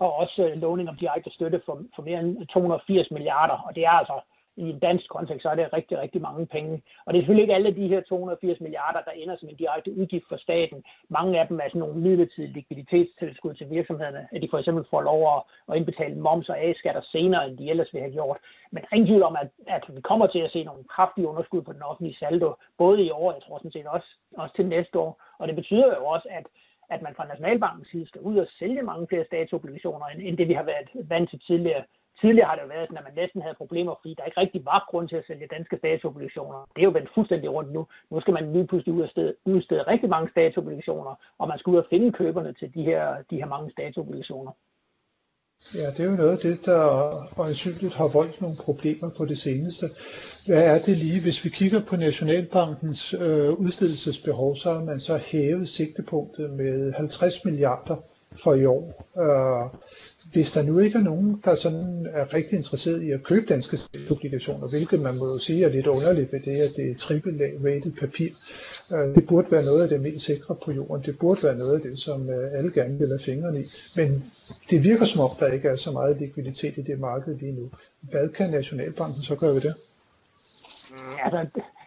og 0.00 0.14
også 0.16 0.48
øh, 0.48 0.62
låning 0.62 0.88
om 0.88 0.96
direkte 0.96 1.30
støtte 1.30 1.62
for, 1.66 1.82
for 1.94 2.02
mere 2.02 2.20
end 2.20 2.46
280 2.46 3.10
milliarder, 3.10 3.54
og 3.54 3.74
det 3.74 3.84
er 3.84 3.90
altså 3.90 4.20
i 4.56 4.62
en 4.62 4.78
dansk 4.78 5.08
kontekst, 5.08 5.42
så 5.42 5.48
er 5.48 5.54
det 5.54 5.72
rigtig, 5.72 5.98
rigtig 5.98 6.22
mange 6.22 6.46
penge. 6.46 6.82
Og 7.04 7.12
det 7.12 7.18
er 7.18 7.22
selvfølgelig 7.22 7.42
ikke 7.42 7.54
alle 7.54 7.74
de 7.74 7.88
her 7.88 8.00
280 8.00 8.60
milliarder, 8.60 9.00
der 9.00 9.10
ender 9.10 9.36
som 9.36 9.48
en 9.48 9.56
direkte 9.56 9.96
udgift 9.96 10.24
for 10.28 10.36
staten. 10.36 10.84
Mange 11.08 11.40
af 11.40 11.48
dem 11.48 11.60
er 11.60 11.68
sådan 11.68 11.78
nogle 11.78 12.00
midlertidige 12.00 12.52
likviditetstilskud 12.52 13.54
til 13.54 13.70
virksomhederne, 13.70 14.28
at 14.32 14.42
de 14.42 14.48
for 14.50 14.58
eksempel 14.58 14.84
får 14.90 15.02
lov 15.02 15.44
at 15.68 15.76
indbetale 15.76 16.14
moms 16.14 16.48
og 16.48 16.58
A-skatter 16.58 17.02
senere, 17.12 17.48
end 17.48 17.58
de 17.58 17.70
ellers 17.70 17.92
ville 17.92 18.04
have 18.04 18.12
gjort. 18.12 18.38
Men 18.70 18.84
ingen 18.92 19.06
tvivl 19.06 19.22
om, 19.22 19.36
at, 19.36 19.48
at 19.66 19.84
vi 19.96 20.00
kommer 20.00 20.26
til 20.26 20.38
at 20.38 20.52
se 20.52 20.64
nogle 20.64 20.84
kraftige 20.84 21.28
underskud 21.28 21.62
på 21.62 21.72
den 21.72 21.82
offentlige 21.82 22.18
saldo, 22.18 22.54
både 22.78 23.02
i 23.04 23.10
år, 23.10 23.32
jeg 23.32 23.42
tror 23.42 23.58
sådan 23.58 23.72
set 23.72 23.86
også, 23.86 24.08
også 24.36 24.54
til 24.56 24.66
næste 24.66 24.98
år. 24.98 25.22
Og 25.38 25.48
det 25.48 25.56
betyder 25.56 25.86
jo 25.98 26.04
også, 26.06 26.28
at 26.30 26.46
at 26.94 27.02
man 27.02 27.14
fra 27.14 27.26
Nationalbankens 27.26 27.88
side 27.88 28.06
skal 28.06 28.20
ud 28.20 28.36
og 28.36 28.46
sælge 28.58 28.82
mange 28.82 29.06
flere 29.06 29.24
statsobligationer, 29.24 30.06
end, 30.06 30.20
end 30.22 30.38
det 30.38 30.48
vi 30.48 30.52
har 30.52 30.62
været 30.62 30.88
vant 31.08 31.30
til 31.30 31.40
tidligere. 31.46 31.84
Tidligere 32.20 32.48
har 32.48 32.54
det 32.56 32.62
jo 32.62 32.68
været 32.68 32.88
sådan, 32.88 32.98
at 32.98 33.04
man 33.04 33.22
næsten 33.22 33.42
havde 33.42 33.60
problemer, 33.62 33.94
fordi 34.00 34.14
der 34.14 34.24
ikke 34.24 34.40
rigtig 34.40 34.64
var 34.64 34.86
grund 34.90 35.08
til 35.08 35.16
at 35.16 35.26
sælge 35.26 35.46
danske 35.46 35.76
statsobligationer. 35.76 36.58
Det 36.74 36.80
er 36.82 36.88
jo 36.90 36.96
vendt 36.98 37.14
fuldstændig 37.14 37.50
rundt 37.52 37.72
nu. 37.72 37.86
Nu 38.10 38.20
skal 38.20 38.34
man 38.34 38.52
lige 38.52 38.66
pludselig 38.66 39.10
sted 39.10 39.34
udstede 39.44 39.82
rigtig 39.82 40.08
mange 40.08 40.30
statsobligationer, 40.30 41.14
og 41.38 41.48
man 41.48 41.58
skal 41.58 41.70
ud 41.70 41.76
og 41.76 41.86
finde 41.90 42.12
køberne 42.12 42.52
til 42.52 42.74
de 42.74 42.82
her, 42.82 43.22
de 43.30 43.36
her 43.36 43.46
mange 43.46 43.70
statsobligationer. 43.70 44.52
Ja, 45.74 45.90
det 45.90 46.00
er 46.00 46.04
jo 46.10 46.16
noget 46.16 46.30
af 46.32 46.38
det, 46.38 46.66
der 46.66 46.80
øjensynligt 47.40 47.94
har 47.94 48.08
voldt 48.08 48.40
nogle 48.40 48.56
problemer 48.56 49.10
på 49.10 49.24
det 49.24 49.38
seneste. 49.38 49.86
Hvad 50.46 50.62
er 50.64 50.78
det 50.78 50.96
lige? 50.96 51.20
Hvis 51.20 51.44
vi 51.44 51.48
kigger 51.50 51.80
på 51.80 51.96
Nationalbankens 51.96 53.14
øh, 53.14 53.50
udstedelsesbehov, 53.50 54.56
så 54.56 54.72
har 54.72 54.84
man 54.84 55.00
så 55.00 55.16
hævet 55.16 55.68
sigtepunktet 55.68 56.50
med 56.50 56.92
50 56.92 57.44
milliarder 57.44 57.96
for 58.36 58.54
i 58.54 58.64
år. 58.64 59.08
Øh, 59.18 59.80
hvis 60.32 60.52
der 60.52 60.62
nu 60.62 60.78
ikke 60.78 60.98
er 60.98 61.02
nogen, 61.02 61.40
der 61.44 61.54
sådan 61.54 62.06
er 62.12 62.34
rigtig 62.34 62.56
interesseret 62.58 63.02
i 63.02 63.10
at 63.10 63.22
købe 63.22 63.46
danske 63.46 63.76
statsobligationer, 63.76 64.68
hvilket 64.68 65.00
man 65.00 65.18
må 65.18 65.26
jo 65.26 65.38
sige 65.38 65.64
er 65.64 65.68
lidt 65.68 65.86
underligt 65.86 66.32
ved 66.32 66.40
det, 66.40 66.60
at 66.60 66.70
det 66.76 66.90
er 66.90 66.94
triple-rated 66.94 68.00
papir, 68.00 68.28
øh, 68.92 69.14
det 69.14 69.26
burde 69.26 69.50
være 69.50 69.64
noget 69.64 69.82
af 69.82 69.88
det 69.88 70.00
mest 70.00 70.24
sikre 70.24 70.56
på 70.64 70.72
jorden. 70.72 71.04
Det 71.04 71.18
burde 71.18 71.42
være 71.42 71.56
noget 71.56 71.74
af 71.74 71.80
det, 71.80 71.98
som 71.98 72.30
øh, 72.30 72.50
alle 72.58 72.72
gerne 72.72 72.98
vil 72.98 73.08
have 73.08 73.18
fingrene 73.18 73.60
i. 73.60 73.64
Men 73.96 74.24
det 74.70 74.84
virker 74.84 75.04
som 75.04 75.20
om, 75.20 75.30
der 75.40 75.46
ikke 75.52 75.68
er 75.68 75.76
så 75.76 75.90
meget 75.90 76.20
likviditet 76.20 76.78
i 76.78 76.82
det 76.82 77.00
marked 77.00 77.36
lige 77.36 77.52
nu. 77.52 77.70
Hvad 78.00 78.28
kan 78.28 78.50
Nationalbanken 78.50 79.22
så 79.22 79.34
gøre 79.36 79.54
ved 79.54 79.60
det? 79.60 79.74
Altså, 81.24 81.46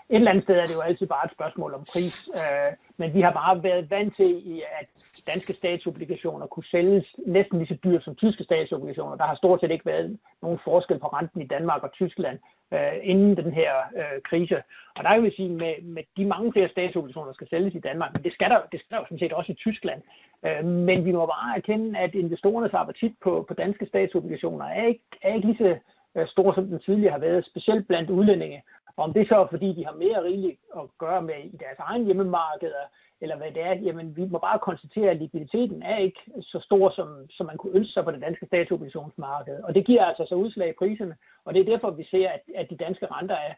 et 0.09 0.15
eller 0.15 0.31
andet 0.31 0.43
sted 0.43 0.55
er 0.55 0.67
det 0.69 0.77
jo 0.77 0.87
altid 0.89 1.07
bare 1.07 1.25
et 1.25 1.31
spørgsmål 1.37 1.73
om 1.73 1.83
pris, 1.93 2.29
øh, 2.41 2.71
men 2.97 3.13
vi 3.13 3.21
har 3.21 3.31
bare 3.31 3.63
været 3.63 3.89
vant 3.89 4.15
til, 4.15 4.63
at 4.81 4.87
danske 5.27 5.53
statsobligationer 5.53 6.45
kunne 6.47 6.71
sælges 6.71 7.05
næsten 7.25 7.57
lige 7.57 7.67
så 7.67 7.77
dyrt 7.83 8.03
som 8.03 8.15
tyske 8.15 8.43
statsobligationer. 8.43 9.15
Der 9.15 9.23
har 9.23 9.35
stort 9.35 9.61
set 9.61 9.71
ikke 9.71 9.85
været 9.85 10.19
nogen 10.41 10.59
forskel 10.63 10.99
på 10.99 11.07
renten 11.07 11.41
i 11.41 11.47
Danmark 11.47 11.83
og 11.83 11.91
Tyskland 11.91 12.39
øh, 12.73 12.97
inden 13.03 13.37
den 13.37 13.51
her 13.53 13.71
øh, 13.99 14.21
krise. 14.29 14.57
Og 14.95 15.03
der 15.03 15.13
kan 15.13 15.23
vi 15.23 15.35
sige, 15.35 15.49
med, 15.49 15.73
med 15.81 16.03
de 16.17 16.25
mange 16.25 16.51
flere 16.51 16.69
statsobligationer, 16.69 17.27
der 17.27 17.33
skal 17.33 17.49
sælges 17.49 17.75
i 17.75 17.85
Danmark, 17.89 18.13
men 18.13 18.23
det 18.23 18.33
skal 18.33 18.49
der, 18.49 18.59
det 18.71 18.79
skal 18.79 18.91
der 18.91 19.01
jo 19.01 19.05
sådan 19.05 19.19
set 19.19 19.33
også 19.33 19.51
i 19.51 19.55
Tyskland. 19.55 20.01
Øh, 20.45 20.65
men 20.65 21.05
vi 21.05 21.11
må 21.11 21.25
bare 21.25 21.57
erkende, 21.57 21.99
at 21.99 22.15
investorernes 22.15 22.73
appetit 22.73 23.13
på, 23.23 23.45
på 23.47 23.53
danske 23.53 23.85
statsobligationer 23.85 24.65
er 24.65 24.85
ikke, 24.87 25.03
er 25.21 25.33
ikke 25.35 25.47
lige 25.47 25.57
så 25.57 25.77
øh, 26.15 26.27
stor, 26.27 26.53
som 26.53 26.67
den 26.67 26.79
tidligere 26.79 27.11
har 27.11 27.19
været, 27.19 27.45
specielt 27.45 27.87
blandt 27.87 28.09
udlændinge. 28.09 28.61
Om 28.97 29.13
det 29.13 29.27
så 29.27 29.35
er, 29.35 29.47
fordi 29.47 29.73
de 29.73 29.85
har 29.85 29.93
mere 29.93 30.23
rigeligt 30.23 30.59
at 30.75 30.83
gøre 30.97 31.21
med 31.21 31.39
i 31.43 31.57
deres 31.57 31.79
egen 31.79 32.05
hjemmemarkeder, 32.05 32.85
eller 33.21 33.37
hvad 33.37 33.51
det 33.51 33.63
er, 33.63 33.73
jamen 33.73 34.15
vi 34.17 34.25
må 34.25 34.37
bare 34.39 34.59
konstatere, 34.59 35.09
at 35.11 35.17
likviditeten 35.17 35.83
er 35.83 35.97
ikke 35.97 36.21
så 36.41 36.59
stor, 36.59 36.89
som, 36.89 37.07
som 37.29 37.45
man 37.45 37.57
kunne 37.57 37.75
ønske 37.75 37.93
sig 37.93 38.03
på 38.03 38.11
det 38.11 38.21
danske 38.21 38.45
statsobligationsmarked. 38.45 39.59
Og 39.63 39.75
det 39.75 39.85
giver 39.85 40.05
altså 40.05 40.25
så 40.29 40.35
udslag 40.35 40.69
i 40.69 40.79
priserne, 40.79 41.15
og 41.45 41.53
det 41.53 41.59
er 41.59 41.71
derfor, 41.71 41.89
vi 41.91 42.03
ser, 42.03 42.29
at, 42.29 42.41
at 42.55 42.69
de 42.69 42.77
danske 42.77 43.05
renter 43.05 43.35
er, 43.35 43.53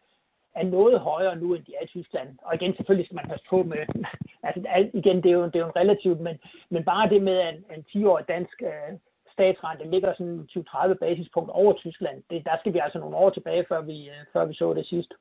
er 0.56 0.64
noget 0.64 1.00
højere 1.00 1.36
nu, 1.36 1.54
end 1.54 1.66
de 1.66 1.74
er 1.80 1.84
i 1.84 1.88
Tyskland. 1.88 2.30
Og 2.42 2.56
igen, 2.56 2.76
selvfølgelig 2.76 3.06
skal 3.06 3.16
man 3.16 3.30
passe 3.30 3.46
på 3.50 3.64
med, 3.64 3.78
altså 4.48 4.90
igen, 4.94 5.18
det 5.24 5.30
er 5.30 5.38
jo, 5.40 5.46
det 5.46 5.56
er 5.56 5.60
jo 5.60 5.72
en 5.72 5.82
relativt, 5.82 6.20
men, 6.20 6.40
men 6.70 6.84
bare 6.84 7.10
det 7.10 7.22
med, 7.22 7.38
at 7.38 7.56
en 7.56 7.86
10-årig 7.90 8.28
dansk 8.28 8.62
øh, 8.62 8.98
statsrente 9.32 9.92
ligger 9.92 10.14
sådan 10.14 10.48
20-30 10.58 10.94
basispunkt 10.94 11.52
over 11.52 11.74
Tyskland, 11.74 12.24
det, 12.30 12.46
der 12.46 12.58
skal 12.60 12.74
vi 12.74 12.80
altså 12.80 13.00
nogle 13.00 13.18
år 13.18 13.30
tilbage, 13.30 13.66
før 13.70 13.82
vi, 13.82 14.10
øh, 14.10 14.22
før 14.34 14.46
vi 14.46 14.54
så 14.54 14.74
det 14.74 14.86
sidst 14.86 15.14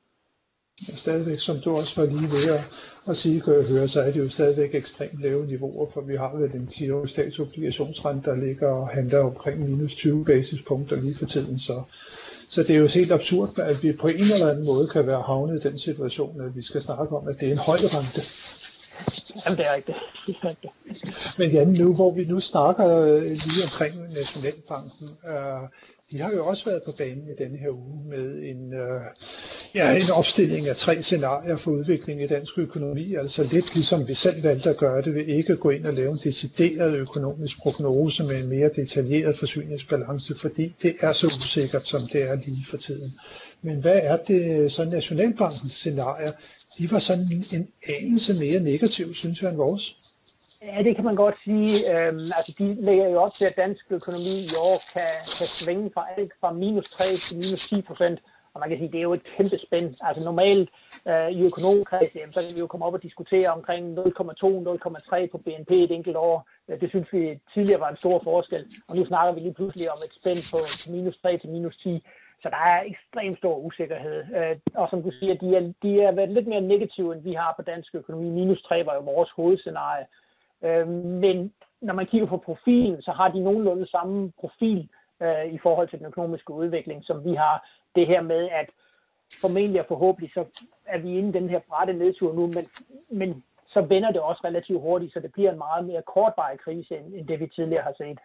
stadigvæk, 0.95 1.39
som 1.39 1.59
du 1.59 1.75
også 1.75 2.01
var 2.01 2.07
lige 2.07 2.31
ved 2.31 2.53
at, 2.53 2.69
at 3.09 3.17
sige, 3.17 3.41
kan 3.41 3.53
jeg 3.53 3.63
høre, 3.63 3.87
så 3.87 4.01
er 4.01 4.11
det 4.11 4.19
jo 4.19 4.29
stadigvæk 4.29 4.75
ekstremt 4.75 5.21
lave 5.21 5.45
niveauer, 5.45 5.89
for 5.93 6.01
vi 6.01 6.15
har 6.15 6.35
vel 6.35 6.51
en 6.55 6.69
10-årig 6.73 7.09
statsobligationsrente, 7.09 8.29
der 8.29 8.35
ligger 8.35 8.67
og 8.67 8.87
handler 8.89 9.19
omkring 9.19 9.69
minus 9.69 9.95
20 9.95 10.25
basispunkter 10.25 10.95
lige 10.95 11.15
for 11.15 11.25
tiden, 11.25 11.59
så, 11.59 11.81
så 12.49 12.63
det 12.63 12.75
er 12.75 12.79
jo 12.79 12.87
helt 12.87 13.11
absurd, 13.11 13.59
at 13.59 13.83
vi 13.83 13.93
på 13.93 14.07
en 14.07 14.15
eller 14.15 14.49
anden 14.51 14.65
måde 14.65 14.87
kan 14.87 15.07
være 15.07 15.21
havnet 15.21 15.65
i 15.65 15.67
den 15.67 15.77
situation, 15.77 16.41
at 16.41 16.55
vi 16.55 16.61
skal 16.61 16.81
snakke 16.81 17.15
om, 17.15 17.27
at 17.27 17.39
det 17.39 17.47
er 17.47 17.51
en 17.51 17.57
høj 17.57 17.77
rente. 17.77 18.21
Jamen, 19.45 19.57
det 19.57 19.65
er 19.65 19.75
rigtigt. 19.75 19.97
Men 21.39 21.51
Jan, 21.51 21.67
nu 21.67 21.95
hvor 21.95 22.11
vi 22.11 22.25
nu 22.25 22.39
snakker 22.39 22.97
øh, 23.01 23.21
lige 23.21 23.63
omkring 23.65 23.93
Nationalbanken, 24.13 25.07
øh, 25.27 25.69
de 26.11 26.19
har 26.21 26.31
jo 26.31 26.45
også 26.45 26.65
været 26.65 26.81
på 26.85 26.91
banen 26.97 27.27
i 27.29 27.43
denne 27.43 27.57
her 27.57 27.69
uge 27.69 28.03
med 28.09 28.41
en, 28.43 28.73
øh, 28.73 29.01
ja, 29.75 29.95
en 29.95 30.11
opstilling 30.17 30.67
af 30.67 30.75
tre 30.75 31.01
scenarier 31.01 31.57
for 31.57 31.71
udvikling 31.71 32.23
i 32.23 32.27
dansk 32.27 32.57
økonomi. 32.57 33.15
Altså 33.15 33.43
lidt 33.51 33.75
ligesom 33.75 34.07
vi 34.07 34.13
selv 34.13 34.43
valgte 34.43 34.69
at 34.69 34.77
gøre 34.77 35.01
det, 35.01 35.13
ved 35.13 35.25
ikke 35.25 35.53
at 35.53 35.59
gå 35.59 35.69
ind 35.69 35.85
og 35.85 35.93
lave 35.93 36.11
en 36.11 36.19
decideret 36.23 36.95
økonomisk 36.97 37.57
prognose 37.59 38.23
med 38.23 38.43
en 38.43 38.49
mere 38.49 38.69
detaljeret 38.75 39.37
forsyningsbalance, 39.37 40.35
fordi 40.35 40.75
det 40.81 40.95
er 41.01 41.11
så 41.11 41.27
usikkert, 41.27 41.87
som 41.87 41.99
det 42.13 42.23
er 42.23 42.35
lige 42.35 42.65
for 42.65 42.77
tiden. 42.77 43.13
Men 43.61 43.81
hvad 43.81 43.99
er 44.03 44.17
det 44.17 44.71
så 44.71 44.85
Nationalbankens 44.85 45.71
scenarier? 45.71 46.31
De 46.77 46.85
var 46.91 46.99
sådan 47.09 47.27
en 47.55 47.63
anelse 47.97 48.31
mere 48.43 48.59
negativ, 48.71 49.07
synes 49.13 49.41
jeg, 49.41 49.49
end 49.49 49.57
vores. 49.65 49.85
Ja, 50.65 50.77
det 50.83 50.95
kan 50.95 51.05
man 51.09 51.15
godt 51.15 51.37
sige. 51.45 51.69
Øhm, 51.91 52.23
altså, 52.37 52.51
de 52.59 52.65
lægger 52.87 53.07
jo 53.09 53.17
op 53.25 53.33
til, 53.37 53.45
at 53.45 53.55
dansk 53.63 53.83
økonomi 53.97 54.35
i 54.51 54.55
år 54.69 54.77
kan, 54.93 55.11
kan 55.37 55.47
svinge 55.59 55.91
fra 55.93 56.03
alt 56.17 56.31
fra 56.39 56.49
minus 56.53 56.87
3 56.89 57.03
til 57.25 57.35
minus 57.37 57.61
10 57.67 57.81
procent. 57.81 58.19
Og 58.53 58.59
man 58.59 58.69
kan 58.69 58.77
sige, 58.77 58.91
det 58.91 58.99
er 58.99 59.09
jo 59.09 59.13
et 59.13 59.27
kæmpe 59.35 59.57
spænd. 59.65 59.87
Altså 60.07 60.21
normalt 60.29 60.69
øh, 61.09 61.29
i 61.37 61.39
økonomkreds, 61.49 62.11
jamen, 62.15 62.33
så 62.33 62.39
kan 62.41 62.55
vi 62.55 62.61
jo 62.63 62.67
komme 62.71 62.85
op 62.85 62.97
og 62.97 63.03
diskutere 63.07 63.49
omkring 63.57 63.83
0,2-0,3 63.99 65.31
på 65.31 65.37
BNP 65.45 65.71
et 65.71 65.91
enkelt 65.91 66.17
år. 66.29 66.37
Det 66.81 66.89
synes 66.89 67.07
vi 67.15 67.23
tidligere 67.53 67.83
var 67.83 67.89
en 67.91 68.01
stor 68.03 68.17
forskel. 68.29 68.63
Og 68.89 68.93
nu 68.97 69.03
snakker 69.05 69.31
vi 69.33 69.39
lige 69.39 69.57
pludselig 69.59 69.87
om 69.95 69.99
et 70.07 70.13
spænd 70.19 70.39
på 70.51 70.57
minus 70.93 71.17
3 71.21 71.37
til 71.37 71.49
minus 71.49 71.77
10. 71.77 72.03
Så 72.41 72.49
der 72.49 72.57
er 72.57 72.81
ekstremt 72.83 73.37
stor 73.37 73.57
usikkerhed. 73.57 74.25
Øh, 74.35 74.57
og 74.73 74.89
som 74.89 75.03
du 75.03 75.11
siger, 75.11 75.33
de 75.33 75.55
er, 75.55 75.73
de 75.83 76.01
er 76.01 76.11
været 76.11 76.29
lidt 76.29 76.47
mere 76.47 76.61
negative, 76.61 77.15
end 77.15 77.23
vi 77.23 77.33
har 77.33 77.53
på 77.55 77.61
dansk 77.61 77.95
økonomi. 77.95 78.29
Minus 78.29 78.61
3 78.61 78.85
var 78.85 78.95
jo 78.95 79.01
vores 79.01 79.31
hovedscenarie. 79.31 80.05
Øh, 80.63 80.87
men 80.87 81.53
når 81.81 81.93
man 81.93 82.05
kigger 82.05 82.27
på 82.27 82.37
profilen, 82.37 83.01
så 83.01 83.11
har 83.11 83.27
de 83.27 83.39
nogenlunde 83.39 83.87
samme 83.87 84.31
profil 84.39 84.89
øh, 85.21 85.45
i 85.45 85.57
forhold 85.57 85.89
til 85.89 85.99
den 85.99 86.07
økonomiske 86.07 86.53
udvikling, 86.53 87.03
som 87.03 87.25
vi 87.25 87.33
har. 87.33 87.69
Det 87.95 88.07
her 88.07 88.21
med, 88.21 88.49
at 88.49 88.69
formentlig 89.41 89.81
og 89.81 89.87
forhåbentlig, 89.87 90.31
så 90.33 90.45
er 90.85 90.97
vi 90.97 91.17
inde 91.17 91.29
i 91.29 91.41
den 91.41 91.49
her 91.49 91.59
brætte 91.69 91.93
nedtur 91.93 92.33
nu, 92.33 92.41
men, 92.41 92.65
men 93.09 93.43
så 93.67 93.81
vender 93.81 94.11
det 94.11 94.21
også 94.21 94.41
relativt 94.45 94.81
hurtigt, 94.81 95.13
så 95.13 95.19
det 95.19 95.31
bliver 95.31 95.51
en 95.51 95.57
meget 95.57 95.85
mere 95.85 96.01
kortvarig 96.01 96.59
krise, 96.59 96.97
end, 96.97 97.13
end 97.13 97.27
det 97.27 97.39
vi 97.39 97.47
tidligere 97.47 97.83
har 97.83 97.93
set. 97.97 98.19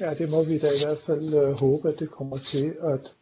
Ja, 0.00 0.14
det 0.14 0.30
må 0.30 0.44
vi 0.44 0.58
da 0.58 0.66
i 0.66 0.80
hvert 0.84 0.98
fald 0.98 1.34
øh, 1.34 1.60
håbe, 1.60 1.88
at 1.88 1.98
det 1.98 2.10
kommer 2.10 2.38
til 2.38 2.74
at, 2.82 3.14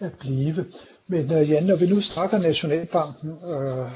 at 0.00 0.12
blive. 0.20 0.64
Men 1.06 1.24
øh, 1.32 1.50
Jan, 1.50 1.64
når 1.64 1.76
vi 1.76 1.86
nu 1.94 2.00
snakker 2.00 2.38
Nationalbanken, 2.38 3.30
øh, 3.30 3.86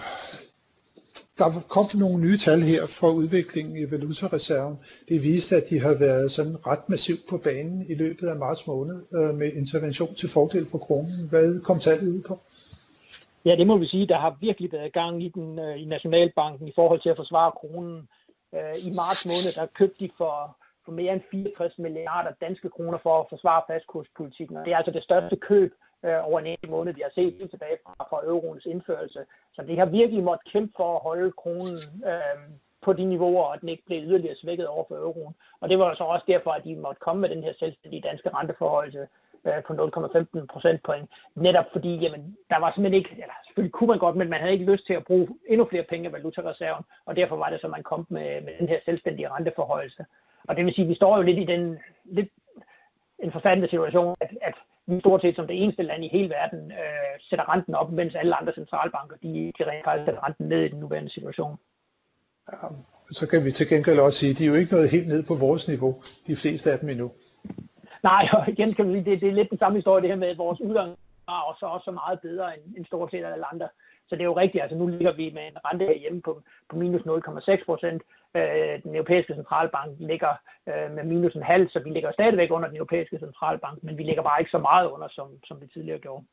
der 1.39 1.49
kom 1.69 1.87
nogle 1.95 2.21
nye 2.27 2.39
tal 2.39 2.61
her 2.61 2.87
for 2.87 3.11
udviklingen 3.11 3.77
i 3.77 3.91
valutareserven. 3.91 4.77
Det 5.09 5.25
viste, 5.25 5.57
at 5.57 5.65
de 5.71 5.81
har 5.81 5.95
været 5.95 6.33
sådan 6.33 6.67
ret 6.67 6.89
massivt 6.89 7.27
på 7.29 7.39
banen 7.39 7.87
i 7.89 7.95
løbet 7.95 8.29
af 8.29 8.37
marts 8.37 8.67
måned 8.67 8.97
øh, 9.15 9.35
med 9.35 9.53
intervention 9.53 10.15
til 10.15 10.29
fordel 10.29 10.67
for 10.71 10.79
kronen. 10.79 11.29
Hvad 11.31 11.61
kom 11.61 11.79
tallet 11.79 12.09
ud 12.17 12.23
på? 12.23 12.39
Ja, 13.45 13.57
det 13.57 13.67
må 13.67 13.79
vi 13.79 13.87
sige. 13.87 14.07
Der 14.07 14.19
har 14.19 14.37
virkelig 14.41 14.73
været 14.73 14.93
gang 14.93 15.23
i 15.25 15.29
den 15.29 15.59
øh, 15.59 15.83
i 15.83 15.85
Nationalbanken 15.85 16.69
i 16.69 16.73
forhold 16.75 17.01
til 17.03 17.09
at 17.09 17.17
forsvare 17.17 17.53
kronen. 17.61 18.09
Øh, 18.55 18.75
I 18.87 18.91
marts 19.01 19.27
måned, 19.27 19.53
der 19.57 19.67
købte 19.79 20.05
de 20.05 20.11
for, 20.19 20.57
for 20.85 20.93
mere 20.93 21.13
end 21.13 21.23
64 21.31 21.79
milliarder 21.79 22.31
danske 22.41 22.69
kroner 22.69 22.99
for 22.99 23.21
at 23.21 23.27
forsvare 23.29 23.63
fastkurspolitikken. 23.67 24.57
det 24.57 24.73
er 24.73 24.77
altså 24.77 24.93
det 24.93 25.03
største 25.03 25.37
køb 25.37 25.75
øh, 26.05 26.29
over 26.29 26.41
en 26.41 26.47
enkelt 26.47 26.71
måned, 26.71 26.93
vi 26.95 27.03
har 27.05 27.13
set 27.15 27.35
helt 27.39 27.51
tilbage 27.51 27.79
fra, 27.85 28.07
fra 28.11 28.25
euroens 28.25 28.67
indførelse. 28.67 29.21
Så 29.55 29.63
det 29.63 29.79
har 29.79 29.87
virkelig 29.87 30.23
måttet 30.25 30.53
kæmpe 30.53 30.73
for 30.77 30.95
at 30.97 31.03
holde 31.03 31.33
kronen 31.33 31.79
øh, 32.07 32.39
på 32.83 32.93
de 32.93 33.05
niveauer, 33.05 33.45
og 33.45 33.61
den 33.61 33.69
ikke 33.69 33.87
blev 33.87 34.03
yderligere 34.03 34.37
svækket 34.37 34.67
over 34.67 34.85
for 34.89 34.97
euroen. 34.97 35.35
Og 35.61 35.69
det 35.69 35.79
var 35.79 35.95
så 35.95 36.05
også 36.05 36.25
derfor, 36.29 36.51
at 36.51 36.65
de 36.65 36.77
måtte 36.77 37.01
komme 37.01 37.21
med 37.21 37.29
den 37.29 37.43
her 37.43 37.53
selvstændige 37.59 38.03
danske 38.09 38.31
renteforholdelse 38.37 39.07
øh, 39.47 39.63
på 39.67 39.73
0,15 39.73 40.47
procentpoint. 40.47 41.11
Netop 41.35 41.65
fordi, 41.73 41.97
jamen, 41.97 42.37
der 42.51 42.59
var 42.59 42.73
simpelthen 42.73 42.99
ikke, 43.01 43.11
eller 43.13 43.35
selvfølgelig 43.45 43.73
kunne 43.73 43.89
man 43.89 43.99
godt, 43.99 44.17
men 44.17 44.31
man 44.31 44.41
havde 44.41 44.53
ikke 44.53 44.73
lyst 44.73 44.87
til 44.87 44.95
at 44.95 45.05
bruge 45.05 45.29
endnu 45.49 45.65
flere 45.71 45.83
penge 45.83 46.07
af 46.07 46.13
valutareserven, 46.13 46.85
og 47.07 47.17
derfor 47.17 47.37
var 47.37 47.51
det 47.51 47.61
så, 47.61 47.69
man 47.69 47.83
kom 47.83 48.07
med, 48.09 48.41
med 48.41 48.53
den 48.61 48.69
her 48.69 48.81
selvstændige 48.85 49.31
renteforholdelse. 49.31 50.05
Og 50.49 50.57
det 50.57 50.65
vil 50.65 50.75
sige, 50.75 50.85
at 50.85 50.89
vi 50.89 50.95
står 50.95 51.17
jo 51.17 51.23
lidt 51.23 51.39
i 51.39 51.45
den 51.45 51.79
lidt 52.05 52.29
en 53.19 53.33
forfærdelig 53.33 53.71
situation, 53.71 54.17
at, 54.21 54.31
at 54.43 54.55
vi 54.87 55.01
stort 55.01 55.23
set 55.23 55.37
som 55.37 55.47
det 55.47 55.63
eneste 55.63 55.83
land 55.83 56.05
i 56.05 56.09
hele 56.09 56.29
verden 56.29 56.73
øh, 56.73 57.13
sætter 57.21 57.53
renten 57.53 57.75
op, 57.75 57.93
mens 57.93 58.15
alle 58.15 58.35
andre 58.35 58.53
centralbanker 58.55 59.17
de, 59.23 59.53
de 59.59 59.65
rent 59.71 59.85
faktisk 59.85 60.07
sætter 60.07 60.25
renten 60.27 60.49
ned 60.49 60.63
i 60.65 60.69
den 60.69 60.81
nuværende 60.81 61.11
situation. 61.11 61.57
Ja, 62.53 62.57
så 63.11 63.29
kan 63.31 63.45
vi 63.45 63.51
til 63.51 63.69
gengæld 63.69 63.99
også 63.99 64.19
sige, 64.19 64.31
at 64.31 64.39
de 64.39 64.45
er 64.45 64.49
jo 64.49 64.55
ikke 64.55 64.75
nået 64.75 64.91
helt 64.97 65.09
ned 65.09 65.23
på 65.31 65.35
vores 65.35 65.69
niveau, 65.69 65.93
de 66.27 66.37
fleste 66.43 66.73
af 66.73 66.79
dem 66.79 66.89
endnu. 66.89 67.09
Nej, 68.11 68.29
og 68.37 68.49
igen 68.49 68.71
kan 68.77 68.89
vi 68.89 68.95
sige, 68.97 69.11
det, 69.11 69.21
det 69.21 69.29
er 69.29 69.39
lidt 69.39 69.51
den 69.51 69.59
samme 69.59 69.79
historie, 69.79 70.03
det 70.03 70.11
her 70.11 70.23
med, 70.25 70.29
at 70.29 70.39
vores 70.39 70.61
udgang 70.61 70.91
er 71.29 71.43
også, 71.51 71.67
også 71.67 71.91
meget 71.91 72.21
bedre 72.21 72.47
end, 72.55 72.77
end 72.77 72.87
stort 72.87 73.11
set 73.11 73.25
alle 73.25 73.53
andre. 73.53 73.69
Så 74.09 74.17
det 74.17 74.21
er 74.21 74.33
jo 74.33 74.37
rigtigt, 74.37 74.63
altså 74.63 74.77
nu 74.79 74.87
ligger 74.87 75.13
vi 75.13 75.31
med 75.35 75.43
en 75.47 75.59
rente 75.65 75.85
herhjemme 75.85 76.23
på, 76.23 76.43
på 76.69 76.77
minus 76.77 77.01
0,6 77.01 77.65
procent, 77.65 78.03
Øh, 78.35 78.83
den 78.83 78.95
europæiske 78.95 79.35
centralbank 79.35 79.91
ligger 79.99 80.33
øh, 80.69 80.95
med 80.97 81.05
minus 81.05 81.35
en 81.35 81.43
halv, 81.43 81.69
så 81.69 81.79
vi 81.85 81.91
ligger 81.91 82.13
stadigvæk 82.13 82.51
under 82.51 82.69
den 82.69 82.77
europæiske 82.77 83.19
centralbank, 83.19 83.83
men 83.83 83.99
vi 83.99 84.03
ligger 84.03 84.23
bare 84.23 84.41
ikke 84.41 84.51
så 84.51 84.59
meget 84.59 84.87
under, 84.91 85.09
som, 85.11 85.29
som 85.45 85.61
vi 85.61 85.67
tidligere 85.67 85.99
gjorde. 85.99 86.25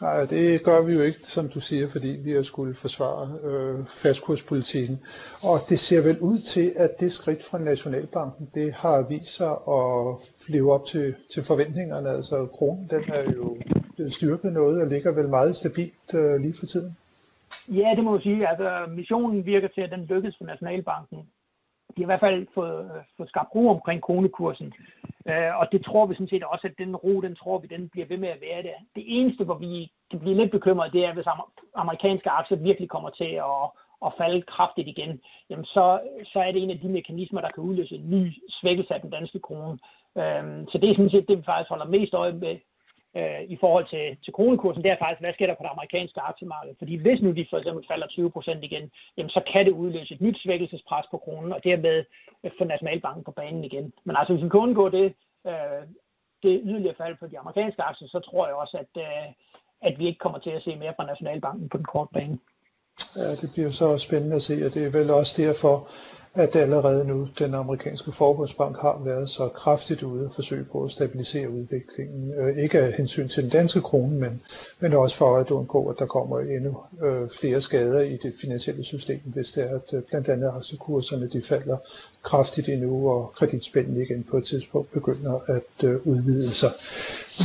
Nej, 0.00 0.24
det 0.24 0.64
gør 0.64 0.82
vi 0.86 0.92
jo 0.92 1.00
ikke, 1.00 1.18
som 1.18 1.48
du 1.48 1.60
siger, 1.60 1.88
fordi 1.88 2.08
vi 2.08 2.32
har 2.32 2.42
skulle 2.42 2.74
forsvare 2.74 3.26
øh, 3.48 3.86
fastkurspolitikken. 3.86 5.00
Og 5.42 5.56
det 5.68 5.78
ser 5.78 6.02
vel 6.02 6.18
ud 6.20 6.38
til, 6.38 6.72
at 6.76 7.00
det 7.00 7.12
skridt 7.12 7.44
fra 7.44 7.58
Nationalbanken, 7.58 8.50
det 8.54 8.72
har 8.72 9.08
vist 9.08 9.36
sig 9.36 9.50
at 9.50 9.98
leve 10.48 10.72
op 10.72 10.84
til, 10.84 11.14
til 11.32 11.44
forventningerne. 11.44 12.10
Altså 12.10 12.46
kronen, 12.46 12.88
den 12.90 13.02
er 13.12 13.32
jo 13.32 13.56
blevet 13.94 14.12
styrket 14.12 14.52
noget 14.52 14.82
og 14.82 14.88
ligger 14.88 15.12
vel 15.12 15.28
meget 15.28 15.56
stabilt 15.56 16.14
øh, 16.14 16.40
lige 16.40 16.54
for 16.58 16.66
tiden. 16.66 16.96
Ja, 17.68 17.94
det 17.96 18.04
må 18.04 18.10
man 18.10 18.20
sige. 18.20 18.48
Altså, 18.48 18.86
missionen 18.88 19.46
virker 19.46 19.68
til, 19.68 19.80
at 19.80 19.90
den 19.90 20.04
lykkes 20.04 20.36
for 20.38 20.44
Nationalbanken. 20.44 21.18
de 21.96 22.02
har 22.02 22.02
i 22.02 22.04
hvert 22.04 22.20
fald 22.20 22.46
fået, 22.54 22.84
øh, 22.84 23.02
fået 23.16 23.28
skabt 23.28 23.54
ro 23.54 23.68
omkring 23.68 24.02
kronekursen. 24.02 24.74
Øh, 25.28 25.58
og 25.60 25.68
det 25.72 25.84
tror 25.84 26.06
vi 26.06 26.14
sådan 26.14 26.28
set 26.28 26.44
også, 26.44 26.66
at 26.66 26.78
den 26.78 26.96
ro, 26.96 27.20
den 27.20 27.34
tror 27.36 27.58
vi, 27.58 27.66
den 27.66 27.88
bliver 27.88 28.06
ved 28.06 28.16
med 28.16 28.28
at 28.28 28.40
være 28.40 28.62
der. 28.62 28.78
Det 28.94 29.04
eneste, 29.06 29.44
hvor 29.44 29.54
vi 29.54 29.92
kan 30.10 30.20
blive 30.20 30.36
lidt 30.36 30.50
bekymret, 30.50 30.92
det 30.92 31.04
er, 31.04 31.14
hvis 31.14 31.26
amerikanske 31.74 32.30
aktier 32.30 32.58
virkelig 32.58 32.88
kommer 32.88 33.10
til 33.10 33.32
at, 33.50 33.64
at 34.06 34.12
falde 34.18 34.42
kraftigt 34.42 34.88
igen, 34.88 35.20
jamen 35.50 35.64
så, 35.64 36.00
så 36.32 36.38
er 36.40 36.52
det 36.52 36.62
en 36.62 36.70
af 36.70 36.80
de 36.80 36.88
mekanismer, 36.88 37.40
der 37.40 37.50
kan 37.50 37.64
udløse 37.64 37.94
en 37.94 38.10
ny 38.10 38.32
svækkelse 38.48 38.94
af 38.94 39.00
den 39.00 39.10
danske 39.10 39.38
krone. 39.38 39.78
Øhm, 40.18 40.68
så 40.68 40.78
det 40.78 40.90
er 40.90 40.94
sådan 40.94 41.10
set 41.10 41.28
det, 41.28 41.38
vi 41.38 41.42
faktisk 41.42 41.68
holder 41.68 41.86
mest 41.86 42.14
øje 42.14 42.32
med 42.32 42.56
øh, 43.16 43.42
i 43.54 43.56
forhold 43.60 43.86
til, 43.94 44.06
til 44.24 44.32
kronekursen, 44.32 44.82
det 44.82 44.90
er 44.90 45.02
faktisk, 45.02 45.20
hvad 45.20 45.32
sker 45.34 45.46
der 45.46 45.54
på 45.54 45.62
det 45.62 45.74
amerikanske 45.76 46.20
aktiemarked? 46.20 46.74
Fordi 46.78 46.94
hvis 46.96 47.20
nu 47.22 47.30
de 47.32 47.46
for 47.50 47.58
eksempel 47.58 47.84
falder 47.90 48.06
20 48.06 48.30
procent 48.30 48.64
igen, 48.64 48.90
jamen 49.16 49.30
så 49.30 49.40
kan 49.52 49.66
det 49.66 49.72
udløse 49.72 50.14
et 50.14 50.20
nyt 50.20 50.38
svækkelsespres 50.44 51.06
på 51.10 51.18
kronen, 51.18 51.52
og 51.52 51.60
dermed 51.64 52.04
øh, 52.44 52.50
få 52.58 52.64
Nationalbanken 52.64 53.24
på 53.24 53.30
banen 53.30 53.64
igen. 53.64 53.92
Men 54.04 54.16
altså, 54.16 54.32
hvis 54.32 54.44
vi 54.44 54.48
kan 54.48 54.60
undgå 54.60 54.88
det, 54.88 55.14
øh, 55.46 55.82
det 56.42 56.60
yderligere 56.64 56.94
fald 56.98 57.16
på 57.20 57.26
de 57.26 57.38
amerikanske 57.38 57.82
aktier, 57.82 58.08
så 58.08 58.20
tror 58.20 58.46
jeg 58.46 58.56
også, 58.56 58.76
at, 58.84 59.02
øh, 59.06 59.26
at 59.82 59.98
vi 59.98 60.06
ikke 60.06 60.18
kommer 60.18 60.38
til 60.38 60.50
at 60.50 60.62
se 60.62 60.76
mere 60.76 60.94
fra 60.96 61.06
Nationalbanken 61.06 61.68
på 61.68 61.76
den 61.76 61.84
korte 61.84 62.10
bane. 62.14 62.38
Ja, 63.16 63.30
det 63.40 63.50
bliver 63.54 63.70
så 63.70 63.98
spændende 63.98 64.36
at 64.36 64.42
se, 64.42 64.54
og 64.66 64.74
det 64.74 64.86
er 64.86 64.90
vel 64.98 65.10
også 65.10 65.42
derfor, 65.42 65.74
at 66.34 66.56
allerede 66.56 67.04
nu 67.04 67.28
den 67.38 67.54
amerikanske 67.54 68.12
forbundsbank 68.12 68.76
har 68.80 69.02
været 69.04 69.28
så 69.28 69.48
kraftigt 69.48 70.02
ude 70.02 70.26
og 70.26 70.32
forsøge 70.34 70.64
på 70.64 70.84
at 70.84 70.90
stabilisere 70.90 71.50
udviklingen. 71.50 72.34
Øh, 72.34 72.56
ikke 72.56 72.78
af 72.78 72.92
hensyn 72.92 73.28
til 73.28 73.42
den 73.42 73.50
danske 73.50 73.80
krone, 73.80 74.20
men, 74.20 74.40
men 74.80 74.92
også 74.92 75.16
for 75.16 75.36
at 75.36 75.50
undgå, 75.50 75.88
at 75.88 75.98
der 75.98 76.06
kommer 76.06 76.38
endnu 76.38 76.76
øh, 77.04 77.30
flere 77.40 77.60
skader 77.60 78.00
i 78.00 78.16
det 78.16 78.34
finansielle 78.40 78.84
system, 78.84 79.20
hvis 79.24 79.52
det 79.52 79.64
er, 79.64 79.74
at 79.74 79.92
øh, 79.92 80.02
blandt 80.02 80.28
andet 80.28 80.52
aktiekurserne 80.54 81.28
de 81.32 81.42
falder 81.42 81.76
kraftigt 82.22 82.68
endnu, 82.68 83.10
og 83.10 83.32
kreditspænden 83.36 84.02
igen 84.02 84.24
på 84.30 84.36
et 84.36 84.44
tidspunkt 84.44 84.92
begynder 84.92 85.40
at 85.48 85.84
udvide 86.04 86.50
sig. 86.50 86.70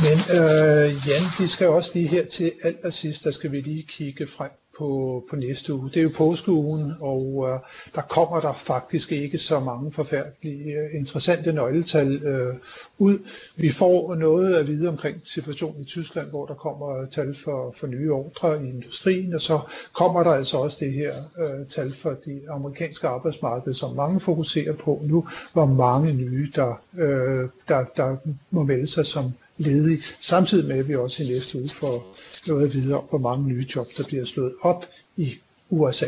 Men 0.04 0.18
øh, 0.36 1.08
Jan, 1.08 1.24
vi 1.40 1.46
skal 1.46 1.68
også 1.68 1.90
lige 1.94 2.08
her 2.08 2.26
til 2.26 2.52
allersidst, 2.62 3.24
der 3.24 3.30
skal 3.30 3.52
vi 3.52 3.60
lige 3.60 3.82
kigge 3.82 4.26
frem 4.26 4.50
på, 4.78 5.22
på 5.30 5.36
næste 5.36 5.74
uge. 5.74 5.90
Det 5.90 5.96
er 5.96 6.02
jo 6.02 6.10
påskeugen, 6.16 6.92
og 7.00 7.46
øh, 7.48 7.58
der 7.94 8.02
kommer 8.02 8.40
der 8.40 8.52
faktisk 8.54 9.12
ikke 9.12 9.38
så 9.38 9.60
mange 9.60 9.92
forfærdelige 9.92 10.72
øh, 10.72 11.00
interessante 11.00 11.52
nøgletal 11.52 12.22
øh, 12.22 12.54
ud. 12.98 13.18
Vi 13.56 13.72
får 13.72 14.14
noget 14.14 14.54
at 14.54 14.66
vide 14.66 14.88
omkring 14.88 15.16
situationen 15.24 15.80
i 15.80 15.84
Tyskland, 15.84 16.30
hvor 16.30 16.46
der 16.46 16.54
kommer 16.54 17.00
øh, 17.00 17.08
tal 17.08 17.34
for, 17.34 17.74
for 17.76 17.86
nye 17.86 18.12
ordre 18.12 18.64
i 18.64 18.68
industrien, 18.68 19.34
og 19.34 19.40
så 19.40 19.60
kommer 19.92 20.22
der 20.22 20.30
altså 20.30 20.56
også 20.58 20.84
det 20.84 20.92
her 20.92 21.12
øh, 21.38 21.66
tal 21.66 21.92
for 21.92 22.10
de 22.26 22.40
amerikanske 22.50 23.08
arbejdsmarked, 23.08 23.74
som 23.74 23.96
mange 23.96 24.20
fokuserer 24.20 24.72
på 24.72 25.00
nu, 25.02 25.26
hvor 25.52 25.66
mange 25.66 26.12
nye, 26.12 26.50
der, 26.54 26.80
øh, 26.98 27.48
der, 27.68 27.84
der 27.96 28.16
må 28.50 28.62
melde 28.62 28.86
sig 28.86 29.06
som 29.06 29.32
ledigt, 29.56 30.18
samtidig 30.20 30.68
med 30.68 30.78
at 30.78 30.88
vi 30.88 30.94
også 30.96 31.22
i 31.22 31.26
næste 31.26 31.58
uge 31.58 31.68
får 31.68 32.16
noget 32.48 32.74
videre, 32.74 33.00
hvor 33.10 33.18
mange 33.18 33.48
nye 33.48 33.66
job, 33.76 33.86
der 33.96 34.04
bliver 34.08 34.24
slået 34.24 34.54
op 34.60 34.84
i 35.16 35.34
USA. 35.70 36.06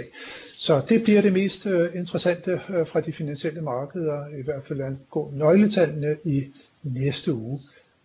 Så 0.56 0.82
det 0.88 1.02
bliver 1.02 1.22
det 1.22 1.32
mest 1.32 1.66
øh, 1.66 1.90
interessante 1.94 2.60
øh, 2.68 2.86
fra 2.86 3.00
de 3.00 3.12
finansielle 3.12 3.60
markeder, 3.60 4.26
i 4.38 4.42
hvert 4.42 4.62
fald 4.62 4.96
gå 5.10 5.30
nøgletallene 5.34 6.16
i 6.24 6.44
næste 6.82 7.34
uge. 7.34 7.58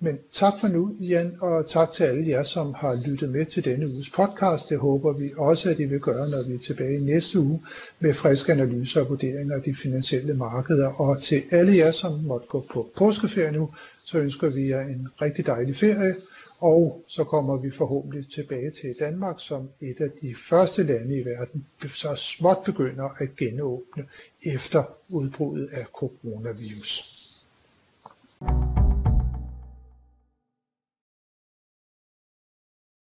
Men 0.04 0.20
tak 0.32 0.54
for 0.60 0.68
nu, 0.68 0.96
Jan, 1.00 1.38
og 1.42 1.68
tak 1.68 1.92
til 1.92 2.04
alle 2.04 2.30
jer, 2.30 2.44
som 2.44 2.74
har 2.74 3.08
lyttet 3.08 3.30
med 3.30 3.46
til 3.46 3.66
denne 3.66 3.86
uges 3.86 4.10
podcast. 4.10 4.70
Det 4.70 4.80
håber 4.80 5.14
vi 5.14 5.32
også, 5.38 5.70
at 5.70 5.80
I 5.80 5.86
vil 5.86 6.00
gøre, 6.00 6.30
når 6.30 6.50
vi 6.50 6.56
er 6.56 6.60
tilbage 6.60 7.06
næste 7.06 7.40
uge 7.40 7.62
med 8.00 8.14
friske 8.14 8.52
analyser 8.52 9.02
og 9.02 9.10
vurderinger 9.10 9.56
af 9.56 9.62
de 9.62 9.76
finansielle 9.76 10.34
markeder. 10.34 10.88
Og 10.88 11.22
til 11.22 11.44
alle 11.52 11.78
jer, 11.78 11.92
som 11.92 12.20
måtte 12.20 12.48
gå 12.48 12.66
på 12.72 12.90
påskeferie 12.98 13.52
nu, 13.52 13.70
så 14.04 14.18
ønsker 14.18 14.50
vi 14.50 14.70
jer 14.70 14.82
en 14.82 15.08
rigtig 15.22 15.46
dejlig 15.46 15.76
ferie 15.76 16.16
og 16.62 17.04
så 17.08 17.24
kommer 17.24 17.58
vi 17.58 17.72
forhåbentlig 17.72 18.32
tilbage 18.32 18.70
til 18.70 18.96
Danmark 19.00 19.36
som 19.40 19.70
et 19.82 20.02
af 20.02 20.12
de 20.22 20.36
første 20.36 20.84
lande 20.84 21.18
i 21.20 21.26
verden, 21.26 21.66
så 21.94 22.16
småt 22.16 22.58
begynder 22.66 23.10
at 23.20 23.36
genåbne 23.36 24.04
efter 24.46 24.84
udbruddet 25.10 25.70
af 25.72 25.86
coronavirus. 25.86 27.21